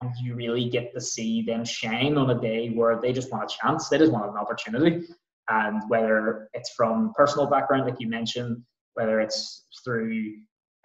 and 0.00 0.10
you 0.20 0.34
really 0.34 0.68
get 0.68 0.92
to 0.94 1.00
see 1.00 1.42
them 1.42 1.64
shine 1.64 2.16
on 2.16 2.30
a 2.30 2.40
day 2.40 2.70
where 2.70 3.00
they 3.00 3.12
just 3.12 3.30
want 3.30 3.44
a 3.44 3.54
chance, 3.54 3.88
they 3.88 3.98
just 3.98 4.12
want 4.12 4.30
an 4.30 4.36
opportunity, 4.36 5.06
and 5.48 5.82
whether 5.88 6.48
it's 6.54 6.70
from 6.70 7.12
personal 7.14 7.46
background, 7.48 7.84
like 7.84 8.00
you 8.00 8.08
mentioned, 8.08 8.62
whether 8.94 9.20
it's 9.20 9.66
through 9.84 10.34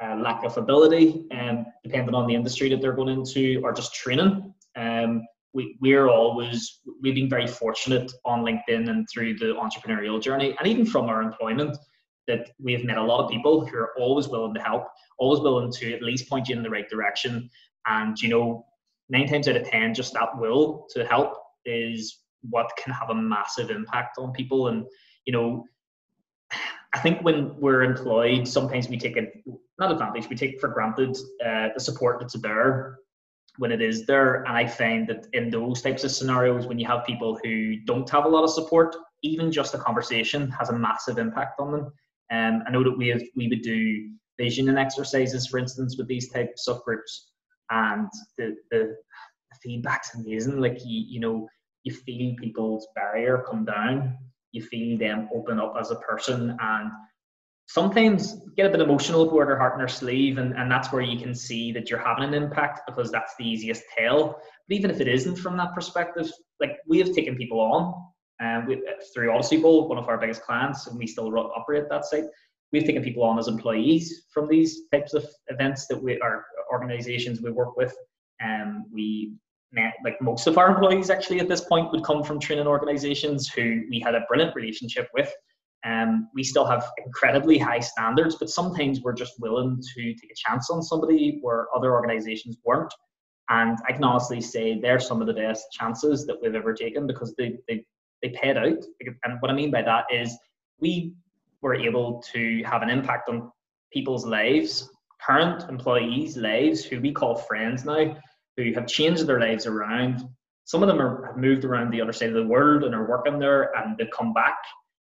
uh, 0.04 0.16
lack 0.16 0.44
of 0.44 0.58
ability, 0.58 1.26
and 1.32 1.60
um, 1.60 1.66
depending 1.84 2.16
on 2.16 2.28
the 2.28 2.36
industry 2.36 2.70
that 2.70 2.82
they're 2.82 2.94
going 2.94 3.10
into, 3.10 3.62
or 3.64 3.72
just 3.72 3.94
training. 3.94 4.54
Um, 4.76 5.24
we, 5.54 5.78
we're 5.82 6.08
always 6.10 6.80
we've 7.02 7.16
been 7.16 7.30
very 7.30 7.48
fortunate 7.48 8.12
on 8.26 8.44
linkedin 8.44 8.90
and 8.90 9.08
through 9.12 9.38
the 9.38 9.54
entrepreneurial 9.54 10.22
journey 10.22 10.56
and 10.58 10.68
even 10.68 10.86
from 10.86 11.06
our 11.06 11.22
employment 11.22 11.78
that 12.28 12.50
we 12.60 12.74
have 12.74 12.84
met 12.84 12.98
a 12.98 13.04
lot 13.04 13.24
of 13.24 13.30
people 13.30 13.66
who 13.66 13.78
are 13.78 13.92
always 14.00 14.28
willing 14.28 14.54
to 14.54 14.60
help 14.60 14.88
always 15.20 15.40
willing 15.42 15.72
to 15.72 15.94
at 15.94 16.02
least 16.02 16.28
point 16.28 16.50
you 16.50 16.56
in 16.56 16.64
the 16.64 16.70
right 16.70 16.90
direction 16.90 17.50
and 17.86 18.20
you 18.20 18.30
know 18.30 18.66
nine 19.10 19.28
times 19.28 19.48
out 19.48 19.56
of 19.56 19.68
ten 19.68 19.94
just 19.94 20.14
that 20.14 20.30
will 20.38 20.88
to 20.90 21.06
help 21.06 21.34
is 21.66 22.20
what 22.50 22.72
can 22.84 22.92
have 22.92 23.10
a 23.12 23.16
massive 23.16 23.70
impact 23.70 24.18
on 24.18 24.32
people 24.32 24.70
and 24.70 24.86
you 25.26 25.34
know 25.34 25.64
i 26.94 27.00
think 27.00 27.22
when 27.22 27.56
we're 27.60 27.84
employed 27.84 28.48
sometimes 28.48 28.90
we 28.90 28.98
take 28.98 29.18
it 29.18 29.34
not 29.80 29.92
advantage 29.92 30.30
we 30.30 30.36
take 30.36 30.60
for 30.60 30.70
granted 30.70 31.16
uh, 31.46 31.70
the 31.74 31.80
support 31.80 32.20
that's 32.20 32.40
there 32.42 32.98
when 33.58 33.72
it 33.72 33.82
is 33.82 34.06
there. 34.06 34.44
And 34.44 34.58
I 34.58 34.66
find 34.68 35.08
that 35.08 35.28
in 35.34 35.50
those 35.50 35.82
types 35.82 36.04
of 36.04 36.12
scenarios, 36.12 36.66
when 36.66 36.80
you 36.80 36.88
have 36.88 37.06
people 37.06 37.40
who 37.44 37.78
don't 37.86 38.10
have 38.10 38.26
a 38.26 38.30
lot 38.30 38.44
of 38.44 38.50
support, 38.50 38.96
even 39.22 39.52
just 39.52 39.74
a 39.74 39.78
conversation 39.78 40.50
has 40.52 40.70
a 40.70 40.78
massive 40.78 41.18
impact 41.18 41.60
on 41.60 41.72
them. 41.72 41.94
And 42.30 42.58
um, 42.58 42.64
I 42.68 42.72
know 42.72 42.84
that 42.84 42.98
we 42.98 43.10
have 43.10 43.22
we 43.36 43.48
would 43.48 43.62
do 43.62 44.10
visioning 44.40 44.78
exercises, 44.78 45.48
for 45.48 45.60
instance, 45.60 45.98
with 45.98 46.08
these 46.08 46.30
type 46.30 46.52
of 46.52 46.78
subgroups, 46.78 47.28
and 47.70 48.08
the, 48.38 48.56
the 48.72 48.96
feedback's 49.62 50.16
amazing. 50.16 50.60
Like 50.60 50.80
you 50.84 51.06
you 51.08 51.20
know 51.20 51.48
you 51.84 51.94
feel 51.94 52.34
people's 52.40 52.88
barrier 52.96 53.44
come 53.48 53.66
down, 53.66 54.18
you 54.54 54.62
feel 54.62 54.98
them 54.98 55.28
open 55.36 55.60
up 55.60 55.76
as 55.80 55.92
a 55.92 55.96
person, 55.96 56.58
and 56.60 56.92
sometimes 57.68 58.38
get 58.56 58.68
a 58.68 58.70
bit 58.70 58.80
emotional, 58.80 59.30
wear 59.30 59.46
their 59.46 59.58
heart 59.58 59.74
in 59.74 59.80
their 59.80 59.88
sleeve, 59.88 60.38
and, 60.38 60.54
and 60.56 60.72
that's 60.72 60.92
where 60.92 61.02
you 61.02 61.20
can 61.20 61.36
see 61.36 61.72
that 61.74 61.90
you're 61.90 62.00
having 62.00 62.24
an 62.24 62.34
impact 62.34 62.82
because 62.88 63.12
that's 63.12 63.34
the 63.38 63.46
easiest 63.46 63.84
tell. 63.98 64.40
But 64.68 64.76
even 64.78 64.92
if 64.92 65.02
it 65.02 65.08
isn't 65.08 65.38
from 65.38 65.58
that 65.58 65.74
perspective, 65.74 66.32
like 66.62 66.78
we 66.88 67.00
have 67.00 67.14
taken 67.14 67.36
people 67.36 67.60
on 67.60 67.94
and 68.40 68.68
um, 68.68 68.78
through 69.14 69.32
Odyssey 69.32 69.58
Bowl, 69.58 69.88
one 69.88 69.98
of 69.98 70.08
our 70.08 70.18
biggest 70.18 70.44
clients, 70.44 70.88
and 70.88 70.98
we 70.98 71.08
still 71.08 71.36
operate 71.56 71.86
that 71.90 72.06
site. 72.06 72.26
We've 72.72 72.84
taken 72.84 73.04
people 73.04 73.24
on 73.24 73.38
as 73.38 73.48
employees 73.48 74.26
from 74.34 74.48
these 74.48 74.88
types 74.92 75.14
of 75.14 75.26
events 75.48 75.86
that 75.88 76.02
we 76.02 76.20
are 76.22 76.46
organizations 76.72 77.42
we 77.42 77.52
work 77.52 77.78
with. 77.78 77.96
And 78.40 78.78
um, 78.78 78.86
we 78.92 79.36
like 80.04 80.22
most 80.22 80.48
of 80.48 80.58
our 80.58 80.70
employees 80.70 81.10
actually 81.10 81.40
at 81.40 81.50
this 81.50 81.62
point 81.62 81.92
would 81.92 82.04
come 82.04 82.24
from 82.24 82.40
training 82.40 82.68
organizations 82.68 83.50
who 83.50 83.82
we 83.90 84.00
had 84.00 84.16
a 84.16 84.22
brilliant 84.30 84.56
relationship 84.56 85.08
with 85.14 85.34
um, 85.86 86.30
we 86.34 86.44
still 86.44 86.66
have 86.66 86.90
incredibly 87.06 87.58
high 87.58 87.80
standards, 87.80 88.36
but 88.36 88.50
sometimes 88.50 89.02
we're 89.02 89.14
just 89.14 89.40
willing 89.40 89.82
to 89.96 90.14
take 90.14 90.32
a 90.32 90.36
chance 90.36 90.70
on 90.70 90.82
somebody 90.82 91.40
where 91.42 91.68
other 91.76 91.94
organizations 91.94 92.58
weren't. 92.64 92.94
And 93.50 93.78
I 93.88 93.92
can 93.92 94.04
honestly 94.04 94.40
say 94.40 94.80
they're 94.80 95.00
some 95.00 95.20
of 95.20 95.28
the 95.28 95.34
best 95.34 95.66
chances 95.74 96.26
that 96.26 96.38
we've 96.42 96.56
ever 96.56 96.74
taken 96.74 97.06
because 97.06 97.36
they, 97.38 97.58
they, 97.68 97.86
they 98.22 98.30
paid 98.30 98.58
out. 98.58 98.78
And 99.26 99.38
what 99.42 99.52
I 99.52 99.54
mean 99.54 99.72
by 99.72 99.82
that 99.82 100.06
is 100.12 100.38
we 100.80 101.14
were 101.62 101.76
able 101.76 102.24
to 102.34 102.64
have 102.64 102.82
an 102.82 102.90
impact 102.90 103.28
on 103.28 103.52
people's 103.92 104.26
lives, 104.26 104.90
current 105.22 105.70
employees' 105.70 106.38
lives, 106.38 106.86
who 106.86 107.02
we 107.02 107.12
call 107.12 107.36
friends 107.36 107.84
now, 107.84 108.16
who 108.58 108.72
have 108.74 108.88
changed 108.88 109.26
their 109.28 109.40
lives 109.40 109.66
around. 109.66 110.28
Some 110.66 110.84
of 110.84 110.88
them 110.88 111.02
are, 111.02 111.28
have 111.28 111.38
moved 111.38 111.66
around 111.66 111.92
the 111.92 112.02
other 112.02 112.14
side 112.14 112.30
of 112.30 112.36
the 112.36 112.48
world 112.48 112.84
and 112.84 112.96
are 112.96 113.10
working 113.10 113.40
there 113.40 113.76
and 113.78 113.98
they've 113.98 114.08
come 114.16 114.34
back 114.34 114.58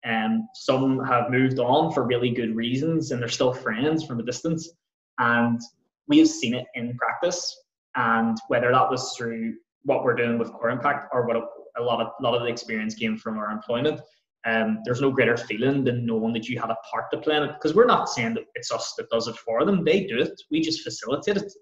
um, 0.07 0.49
some 0.55 1.05
have 1.05 1.31
moved 1.31 1.59
on 1.59 1.92
for 1.92 2.05
really 2.05 2.31
good 2.31 2.55
reasons 2.55 3.11
and 3.11 3.20
they're 3.20 3.29
still 3.29 3.53
friends 3.53 4.05
from 4.05 4.20
a 4.20 4.22
distance. 4.22 4.70
And 5.18 5.61
we 6.07 6.18
have 6.18 6.29
seen 6.29 6.55
it 6.55 6.66
in 6.75 6.96
practice. 6.96 7.64
And 7.96 8.37
whether 8.49 8.70
that 8.70 8.90
was 8.90 9.14
through 9.16 9.55
what 9.83 10.05
we're 10.05 10.14
doing 10.14 10.38
with 10.38 10.53
Core 10.53 10.70
Impact 10.70 11.09
or 11.12 11.27
what 11.27 11.37
a 11.37 11.83
lot 11.83 12.01
of, 12.01 12.12
a 12.20 12.22
lot 12.22 12.35
of 12.35 12.42
the 12.42 12.49
experience 12.49 12.94
came 12.94 13.16
from 13.16 13.38
our 13.38 13.51
employment, 13.51 14.01
um, 14.44 14.79
there's 14.85 15.01
no 15.01 15.11
greater 15.11 15.37
feeling 15.37 15.83
than 15.83 16.07
knowing 16.07 16.33
that 16.35 16.49
you 16.49 16.61
had 16.61 16.70
a 16.70 16.77
part 16.88 17.07
to 17.12 17.18
play 17.18 17.37
in 17.37 17.42
it. 17.42 17.55
Because 17.55 17.75
we're 17.75 17.87
not 17.87 18.09
saying 18.09 18.35
that 18.35 18.44
it's 18.55 18.70
us 18.70 18.94
that 18.99 19.11
does 19.11 19.27
it 19.27 19.37
for 19.37 19.64
them, 19.64 19.85
they 19.85 20.05
do 20.05 20.20
it, 20.20 20.40
we 20.51 20.61
just 20.61 20.83
facilitate 20.83 21.38
it. 21.38 21.53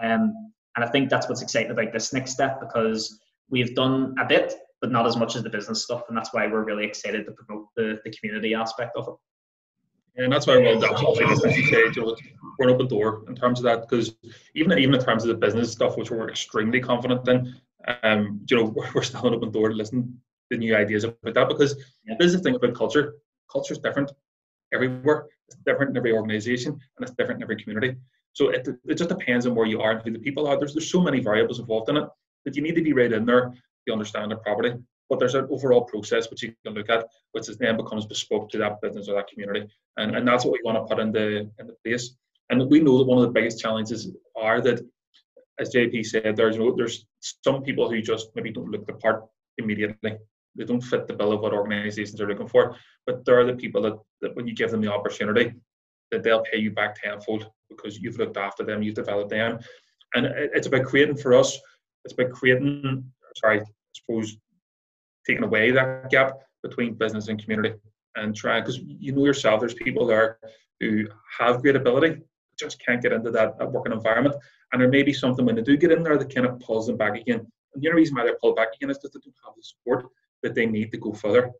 Um, 0.00 0.52
and 0.78 0.84
I 0.84 0.92
think 0.92 1.10
that's 1.10 1.28
what's 1.28 1.42
exciting 1.42 1.72
about 1.72 1.92
this 1.92 2.12
next 2.12 2.30
step 2.30 2.60
because 2.60 3.18
we've 3.50 3.74
done 3.74 4.14
a 4.20 4.24
bit 4.24 4.54
but 4.80 4.92
not 4.92 5.08
as 5.08 5.16
much 5.16 5.34
as 5.34 5.42
the 5.42 5.50
business 5.50 5.82
stuff. 5.82 6.04
And 6.08 6.16
that's 6.16 6.32
why 6.32 6.46
we're 6.46 6.62
really 6.62 6.84
excited 6.84 7.26
to 7.26 7.32
promote 7.32 7.66
the, 7.74 7.98
the 8.04 8.12
community 8.12 8.54
aspect 8.54 8.96
of 8.96 9.08
it. 9.08 10.22
And 10.22 10.32
that's 10.32 10.46
why 10.46 10.56
we're 10.56 10.76
absolutely, 10.76 11.24
as 11.24 11.56
you 11.56 11.64
say, 11.66 11.90
Joe, 11.90 12.16
we're 12.60 12.68
an 12.68 12.74
open 12.76 12.86
door 12.86 13.24
in 13.26 13.34
terms 13.34 13.58
of 13.58 13.64
that 13.64 13.80
because 13.80 14.14
even 14.54 14.78
even 14.78 14.94
in 14.94 15.00
terms 15.00 15.24
of 15.24 15.28
the 15.30 15.34
business 15.34 15.72
stuff, 15.72 15.96
which 15.96 16.12
we're 16.12 16.28
extremely 16.28 16.78
confident 16.78 17.26
in, 17.28 17.56
um, 18.04 18.40
you 18.48 18.56
know, 18.56 18.64
we're, 18.76 18.88
we're 18.94 19.02
still 19.02 19.26
an 19.26 19.34
open 19.34 19.50
door 19.50 19.70
to 19.70 19.74
listen 19.74 20.20
to 20.52 20.58
new 20.58 20.76
ideas 20.76 21.02
about 21.02 21.34
that 21.34 21.48
because 21.48 21.74
yeah. 22.06 22.14
this 22.20 22.28
is 22.28 22.34
the 22.34 22.38
thing 22.44 22.54
about 22.54 22.76
culture. 22.76 23.14
Culture 23.50 23.72
is 23.74 23.80
different 23.80 24.12
everywhere. 24.72 25.26
It's 25.48 25.56
different 25.66 25.90
in 25.90 25.96
every 25.96 26.12
organization 26.12 26.72
and 26.72 27.02
it's 27.02 27.16
different 27.16 27.38
in 27.38 27.42
every 27.42 27.60
community. 27.60 27.96
So 28.38 28.50
it, 28.50 28.68
it 28.84 28.94
just 28.94 29.10
depends 29.10 29.46
on 29.46 29.56
where 29.56 29.66
you 29.66 29.80
are 29.80 29.90
and 29.90 30.02
who 30.02 30.12
the 30.12 30.20
people 30.20 30.46
are. 30.46 30.56
There's 30.56 30.72
there's 30.72 30.92
so 30.92 31.00
many 31.00 31.18
variables 31.18 31.58
involved 31.58 31.88
in 31.88 31.96
it 31.96 32.08
that 32.44 32.54
you 32.54 32.62
need 32.62 32.76
to 32.76 32.82
be 32.82 32.92
right 32.92 33.12
in 33.12 33.26
there 33.26 33.52
to 33.86 33.92
understand 33.92 34.30
the 34.30 34.36
property. 34.36 34.74
But 35.10 35.18
there's 35.18 35.34
an 35.34 35.48
overall 35.50 35.82
process 35.82 36.30
which 36.30 36.44
you 36.44 36.54
can 36.64 36.74
look 36.74 36.88
at, 36.88 37.08
which 37.32 37.48
is 37.48 37.58
then 37.58 37.76
becomes 37.76 38.06
bespoke 38.06 38.48
to 38.50 38.58
that 38.58 38.80
business 38.80 39.08
or 39.08 39.16
that 39.16 39.26
community. 39.26 39.66
And, 39.96 40.14
and 40.14 40.28
that's 40.28 40.44
what 40.44 40.52
we 40.52 40.60
want 40.64 40.78
to 40.78 40.84
put 40.84 41.02
in 41.02 41.10
the, 41.10 41.50
in 41.58 41.66
the 41.66 41.74
place. 41.84 42.14
And 42.48 42.70
we 42.70 42.78
know 42.78 42.98
that 42.98 43.08
one 43.08 43.18
of 43.18 43.24
the 43.24 43.36
biggest 43.40 43.58
challenges 43.58 44.08
are 44.36 44.60
that, 44.60 44.86
as 45.58 45.74
JP 45.74 46.06
said, 46.06 46.36
there's 46.36 46.56
you 46.56 46.62
know, 46.62 46.76
there's 46.76 47.06
some 47.42 47.64
people 47.64 47.90
who 47.90 48.00
just 48.00 48.28
maybe 48.36 48.52
don't 48.52 48.70
look 48.70 48.86
the 48.86 48.92
part 48.92 49.24
immediately. 49.56 50.16
They 50.54 50.64
don't 50.64 50.80
fit 50.80 51.08
the 51.08 51.14
bill 51.14 51.32
of 51.32 51.40
what 51.40 51.52
organizations 51.52 52.20
are 52.20 52.28
looking 52.28 52.46
for. 52.46 52.76
But 53.04 53.24
there 53.24 53.40
are 53.40 53.46
the 53.46 53.56
people 53.64 53.82
that, 53.82 53.96
that 54.20 54.36
when 54.36 54.46
you 54.46 54.54
give 54.54 54.70
them 54.70 54.80
the 54.80 54.92
opportunity, 54.92 55.54
that 56.10 56.22
they'll 56.22 56.42
pay 56.42 56.58
you 56.58 56.70
back 56.70 57.00
tenfold 57.00 57.50
because 57.68 57.98
you've 57.98 58.18
looked 58.18 58.36
after 58.36 58.64
them, 58.64 58.82
you've 58.82 58.94
developed 58.94 59.30
them. 59.30 59.58
And 60.14 60.26
it's 60.26 60.66
about 60.66 60.84
creating 60.84 61.16
for 61.16 61.34
us, 61.34 61.58
it's 62.04 62.14
about 62.14 62.32
creating, 62.32 63.04
sorry, 63.36 63.60
I 63.60 63.64
suppose, 63.92 64.36
taking 65.26 65.44
away 65.44 65.70
that 65.70 66.10
gap 66.10 66.38
between 66.62 66.94
business 66.94 67.28
and 67.28 67.42
community 67.42 67.74
and 68.16 68.34
try 68.34 68.60
because 68.60 68.78
you 68.78 69.12
know 69.12 69.24
yourself 69.24 69.60
there's 69.60 69.74
people 69.74 70.06
there 70.06 70.38
who 70.80 71.06
have 71.38 71.62
great 71.62 71.76
ability 71.76 72.16
just 72.58 72.80
can't 72.84 73.02
get 73.02 73.12
into 73.12 73.30
that, 73.30 73.56
that 73.58 73.70
working 73.70 73.92
environment 73.92 74.34
and 74.72 74.80
there 74.80 74.88
may 74.88 75.02
be 75.02 75.12
something 75.12 75.44
when 75.44 75.54
they 75.54 75.62
do 75.62 75.76
get 75.76 75.92
in 75.92 76.02
there 76.02 76.18
that 76.18 76.34
kind 76.34 76.46
of 76.46 76.58
pulls 76.60 76.86
them 76.86 76.96
back 76.96 77.16
again 77.16 77.46
and 77.74 77.82
the 77.82 77.88
only 77.88 78.00
reason 78.00 78.16
why 78.16 78.24
they're 78.24 78.38
pulled 78.40 78.56
back 78.56 78.68
again 78.74 78.90
is 78.90 78.98
because 78.98 79.12
they 79.12 79.20
don't 79.20 79.34
have 79.44 79.54
the 79.56 79.62
support 79.62 80.06
that 80.42 80.54
they 80.54 80.66
need 80.66 80.90
to 80.90 80.98
go 80.98 81.12
further 81.12 81.50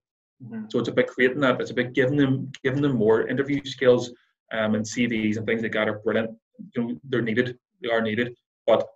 mm-hmm. 0.42 0.64
so 0.68 0.78
it's 0.78 0.88
about 0.88 1.06
creating 1.06 1.40
that 1.40 1.61
it's 1.61 1.70
about 1.70 1.92
giving 1.92 2.16
them 2.16 2.50
giving 2.64 2.82
them 2.82 2.96
more 2.96 3.28
interview 3.28 3.64
skills 3.64 4.12
um, 4.52 4.74
and 4.74 4.84
CVs 4.84 5.37
and 5.37 5.46
things 5.46 5.62
like 5.62 5.72
that 5.72 5.88
are 5.88 6.00
brilliant 6.00 6.30
you 6.74 6.82
know 6.82 7.00
they're 7.04 7.22
needed 7.22 7.58
they 7.82 7.90
are 7.90 8.00
needed 8.00 8.34
but 8.66 8.88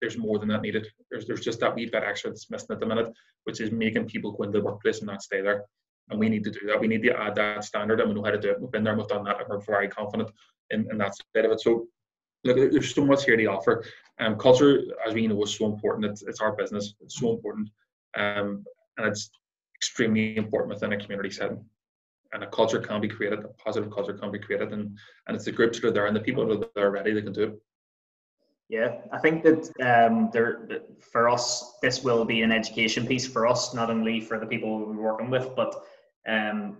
there's 0.00 0.16
more 0.16 0.38
than 0.38 0.48
that 0.48 0.62
needed. 0.62 0.86
There's 1.10 1.26
there's 1.26 1.40
just 1.40 1.60
that 1.60 1.74
wee 1.74 1.86
bit 1.86 2.02
extra 2.02 2.30
that's 2.30 2.50
missing 2.50 2.68
at 2.70 2.80
the 2.80 2.86
minute, 2.86 3.12
which 3.44 3.60
is 3.60 3.70
making 3.70 4.06
people 4.06 4.32
go 4.32 4.44
into 4.44 4.58
the 4.58 4.64
workplace 4.64 4.98
and 4.98 5.06
not 5.06 5.22
stay 5.22 5.40
there. 5.40 5.64
And 6.08 6.18
we 6.18 6.28
need 6.28 6.42
to 6.44 6.50
do 6.50 6.60
that. 6.66 6.80
We 6.80 6.88
need 6.88 7.02
to 7.02 7.16
add 7.16 7.34
that 7.36 7.64
standard, 7.64 8.00
and 8.00 8.08
we 8.08 8.14
know 8.14 8.24
how 8.24 8.30
to 8.30 8.40
do 8.40 8.50
it. 8.50 8.60
We've 8.60 8.70
been 8.70 8.82
there, 8.82 8.96
we've 8.96 9.06
done 9.06 9.24
that, 9.24 9.38
and 9.38 9.48
we're 9.48 9.60
very 9.60 9.88
confident 9.88 10.30
in, 10.70 10.90
in 10.90 10.98
that 10.98 11.14
side 11.14 11.44
of 11.44 11.52
it. 11.52 11.60
So 11.60 11.86
look, 12.44 12.56
there's 12.56 12.94
so 12.94 13.04
much 13.04 13.24
here 13.24 13.36
to 13.36 13.46
offer. 13.46 13.84
Um, 14.18 14.36
culture, 14.36 14.82
as 15.06 15.14
we 15.14 15.26
know, 15.26 15.42
is 15.44 15.54
so 15.54 15.66
important. 15.66 16.06
It's, 16.06 16.22
it's 16.22 16.40
our 16.40 16.56
business. 16.56 16.94
It's 17.00 17.20
so 17.20 17.34
important, 17.34 17.68
um, 18.16 18.64
and 18.96 19.06
it's 19.06 19.30
extremely 19.76 20.36
important 20.36 20.74
within 20.74 20.92
a 20.92 20.98
community 20.98 21.30
setting. 21.30 21.64
And 22.32 22.44
a 22.44 22.46
culture 22.46 22.78
can 22.78 23.00
be 23.00 23.08
created. 23.08 23.44
A 23.44 23.48
positive 23.48 23.90
culture 23.90 24.14
can 24.14 24.30
be 24.30 24.38
created, 24.38 24.72
and 24.72 24.96
and 25.26 25.36
it's 25.36 25.44
the 25.44 25.52
groups 25.52 25.80
that 25.80 25.88
are 25.88 25.90
there 25.90 26.06
and 26.06 26.14
the 26.14 26.20
people 26.20 26.46
that 26.46 26.70
are 26.76 26.90
ready 26.90 27.12
that 27.12 27.22
can 27.22 27.32
do 27.32 27.42
it. 27.44 27.60
Yeah, 28.68 28.98
I 29.12 29.18
think 29.18 29.42
that 29.42 29.68
um, 29.82 30.30
there 30.32 30.82
for 31.00 31.28
us, 31.28 31.78
this 31.82 32.04
will 32.04 32.24
be 32.24 32.42
an 32.42 32.52
education 32.52 33.04
piece 33.04 33.26
for 33.26 33.48
us, 33.48 33.74
not 33.74 33.90
only 33.90 34.20
for 34.20 34.38
the 34.38 34.46
people 34.46 34.78
we're 34.78 35.02
working 35.02 35.28
with, 35.28 35.56
but 35.56 35.74
um, 36.28 36.78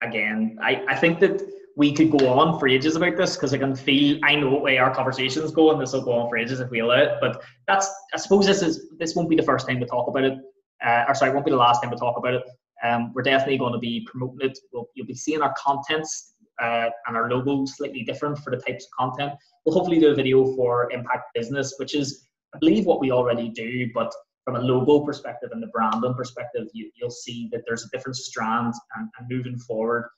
again, 0.00 0.56
I, 0.62 0.84
I 0.88 0.94
think 0.94 1.18
that 1.20 1.42
we 1.76 1.92
could 1.92 2.12
go 2.12 2.28
on 2.28 2.60
for 2.60 2.68
ages 2.68 2.94
about 2.94 3.16
this 3.16 3.34
because 3.34 3.52
I 3.52 3.58
can 3.58 3.74
feel 3.74 4.20
I 4.22 4.36
know 4.36 4.56
way 4.58 4.78
our 4.78 4.94
conversations 4.94 5.50
go, 5.50 5.72
and 5.72 5.80
this 5.80 5.92
will 5.92 6.04
go 6.04 6.12
on 6.12 6.28
for 6.28 6.36
ages 6.36 6.60
if 6.60 6.70
we 6.70 6.80
allow 6.80 7.02
it. 7.02 7.18
But 7.20 7.42
that's 7.66 7.92
I 8.14 8.18
suppose 8.18 8.46
this 8.46 8.62
is 8.62 8.90
this 8.98 9.16
won't 9.16 9.28
be 9.28 9.36
the 9.36 9.42
first 9.42 9.66
time 9.66 9.80
to 9.80 9.86
talk 9.86 10.06
about 10.06 10.24
it, 10.24 10.38
uh, 10.86 11.04
or 11.08 11.14
sorry, 11.16 11.32
won't 11.32 11.46
be 11.46 11.50
the 11.50 11.56
last 11.56 11.82
time 11.82 11.90
to 11.90 11.96
talk 11.96 12.16
about 12.16 12.34
it. 12.34 12.42
Um, 12.84 13.12
we're 13.14 13.22
definitely 13.22 13.58
going 13.58 13.72
to 13.72 13.78
be 13.78 14.06
promoting 14.10 14.50
it. 14.50 14.58
We'll, 14.72 14.88
you'll 14.94 15.06
be 15.06 15.14
seeing 15.14 15.42
our 15.42 15.54
contents 15.56 16.34
uh, 16.62 16.90
and 17.06 17.16
our 17.16 17.30
logo 17.30 17.64
slightly 17.64 18.02
different 18.04 18.38
for 18.38 18.50
the 18.50 18.58
types 18.58 18.84
of 18.84 18.90
content. 18.98 19.32
We'll 19.64 19.74
hopefully 19.74 19.98
do 19.98 20.10
a 20.10 20.14
video 20.14 20.54
for 20.54 20.90
Impact 20.92 21.24
Business, 21.34 21.74
which 21.78 21.94
is 21.94 22.26
I 22.54 22.58
believe 22.58 22.86
what 22.86 23.00
we 23.00 23.10
already 23.10 23.48
do, 23.48 23.88
but 23.94 24.12
from 24.44 24.56
a 24.56 24.60
logo 24.60 25.00
perspective 25.04 25.50
and 25.52 25.62
the 25.62 25.68
branding 25.68 26.14
perspective, 26.14 26.68
you, 26.72 26.90
will 27.00 27.10
see 27.10 27.48
that 27.50 27.62
there's 27.66 27.84
a 27.84 27.88
different 27.88 28.16
strand 28.16 28.74
and, 28.96 29.08
and 29.18 29.28
moving 29.28 29.58
forward 29.58 30.10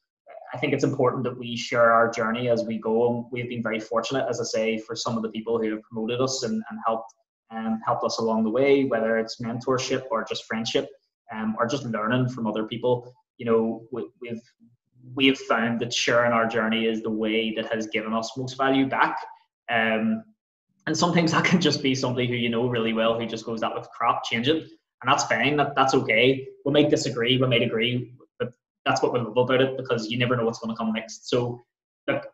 I 0.53 0.59
think 0.59 0.73
it's 0.73 0.85
important 0.85 1.25
that 1.25 1.37
we 1.37 1.57
share 1.57 1.93
our 1.93 2.11
journey 2.11 2.49
as 2.49 2.65
we 2.65 2.79
go. 2.79 3.29
We've 3.33 3.49
been 3.49 3.63
very 3.63 3.81
fortunate, 3.81 4.27
as 4.29 4.41
I 4.41 4.45
say, 4.45 4.79
for 4.79 4.95
some 4.95 5.17
of 5.17 5.23
the 5.23 5.29
people 5.31 5.61
who 5.61 5.71
have 5.71 5.83
promoted 5.83 6.21
us 6.21 6.43
and, 6.45 6.63
and 6.71 6.79
helped 6.87 7.13
um, 7.51 7.81
helped 7.85 8.05
us 8.05 8.19
along 8.19 8.43
the 8.43 8.51
way, 8.51 8.85
whether 8.85 9.19
it's 9.19 9.41
mentorship 9.41 10.05
or 10.11 10.25
just 10.25 10.47
friendship, 10.47 10.89
um, 11.33 11.57
or 11.59 11.67
just 11.67 11.85
learning 11.85 12.29
from 12.29 12.47
other 12.47 12.65
people. 12.65 13.15
You 13.39 13.47
know, 13.47 13.83
we, 13.93 14.09
we've 14.21 14.43
we've 15.15 15.39
found 15.39 15.81
that 15.81 15.93
sharing 15.93 16.33
our 16.33 16.47
journey 16.47 16.87
is 16.87 17.03
the 17.03 17.11
way 17.11 17.55
that 17.55 17.73
has 17.73 17.87
given 17.87 18.13
us 18.13 18.33
most 18.37 18.57
value 18.57 18.89
back. 18.89 19.19
Um, 19.71 20.25
and 20.87 20.97
sometimes 20.97 21.33
that 21.33 21.45
can 21.45 21.61
just 21.61 21.83
be 21.83 21.95
somebody 21.95 22.27
who 22.27 22.35
you 22.35 22.49
know 22.49 22.69
really 22.69 22.93
well 22.93 23.19
who 23.19 23.27
just 23.27 23.45
goes, 23.45 23.61
"That 23.61 23.75
with 23.75 23.89
crap, 23.91 24.25
change 24.25 24.49
it," 24.49 24.63
and 25.03 25.07
that's 25.11 25.25
fine. 25.25 25.57
That, 25.57 25.75
that's 25.77 25.95
okay. 25.95 26.47
We 26.65 26.73
might 26.73 26.91
disagree. 26.91 27.39
We 27.39 27.47
might 27.47 27.63
agree 27.63 28.13
but 28.39 28.53
that's 28.85 29.03
what 29.03 29.13
we 29.13 29.21
love 29.21 29.37
about 29.37 29.61
it 29.61 29.77
because 29.77 30.11
you 30.11 30.19
never 30.19 30.37
know 30.37 30.45
what's 30.45 30.59
going 30.59 30.75
to 30.75 30.77
come 30.77 30.93
next. 30.93 31.29
So, 31.29 31.65
look, 32.07 32.27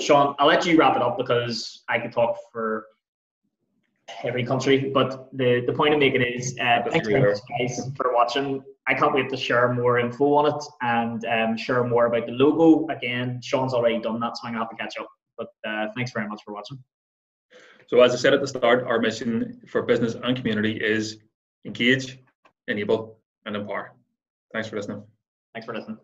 Sean, 0.00 0.34
I'll 0.38 0.46
let 0.46 0.66
you 0.66 0.76
wrap 0.78 0.96
it 0.96 1.02
up 1.02 1.18
because 1.18 1.84
I 1.88 1.98
could 1.98 2.12
talk 2.12 2.36
for 2.52 2.86
every 4.24 4.44
country. 4.44 4.90
But 4.92 5.28
the, 5.36 5.62
the 5.66 5.72
point 5.72 5.94
I'm 5.94 6.00
making 6.00 6.22
is, 6.22 6.56
uh, 6.60 6.82
thanks 6.88 7.08
very 7.08 7.20
much, 7.20 7.38
guys, 7.58 7.90
for 7.96 8.14
watching. 8.14 8.62
I 8.86 8.94
can't 8.94 9.14
wait 9.14 9.28
to 9.30 9.36
share 9.36 9.72
more 9.72 9.98
info 9.98 10.34
on 10.34 10.46
it 10.46 10.64
and 10.80 11.24
um, 11.26 11.56
share 11.56 11.84
more 11.84 12.06
about 12.06 12.26
the 12.26 12.32
logo. 12.32 12.86
Again, 12.88 13.40
Sean's 13.42 13.74
already 13.74 14.00
done 14.00 14.18
that, 14.20 14.36
so 14.36 14.46
I'm 14.46 14.54
going 14.54 14.64
to 14.64 14.68
have 14.68 14.70
to 14.70 14.82
catch 14.82 14.98
up. 14.98 15.08
But 15.36 15.48
uh, 15.68 15.88
thanks 15.94 16.10
very 16.12 16.28
much 16.28 16.42
for 16.44 16.54
watching. 16.54 16.78
So, 17.86 18.00
as 18.02 18.12
I 18.12 18.16
said 18.16 18.34
at 18.34 18.40
the 18.40 18.48
start, 18.48 18.84
our 18.84 18.98
mission 18.98 19.60
for 19.66 19.82
business 19.82 20.14
and 20.14 20.36
community 20.36 20.72
is 20.72 21.18
engage, 21.64 22.18
enable, 22.66 23.18
and 23.46 23.56
empower. 23.56 23.94
Thanks 24.52 24.68
for 24.68 24.76
listening. 24.76 25.02
Thanks 25.54 25.66
for 25.66 25.74
listening. 25.74 25.98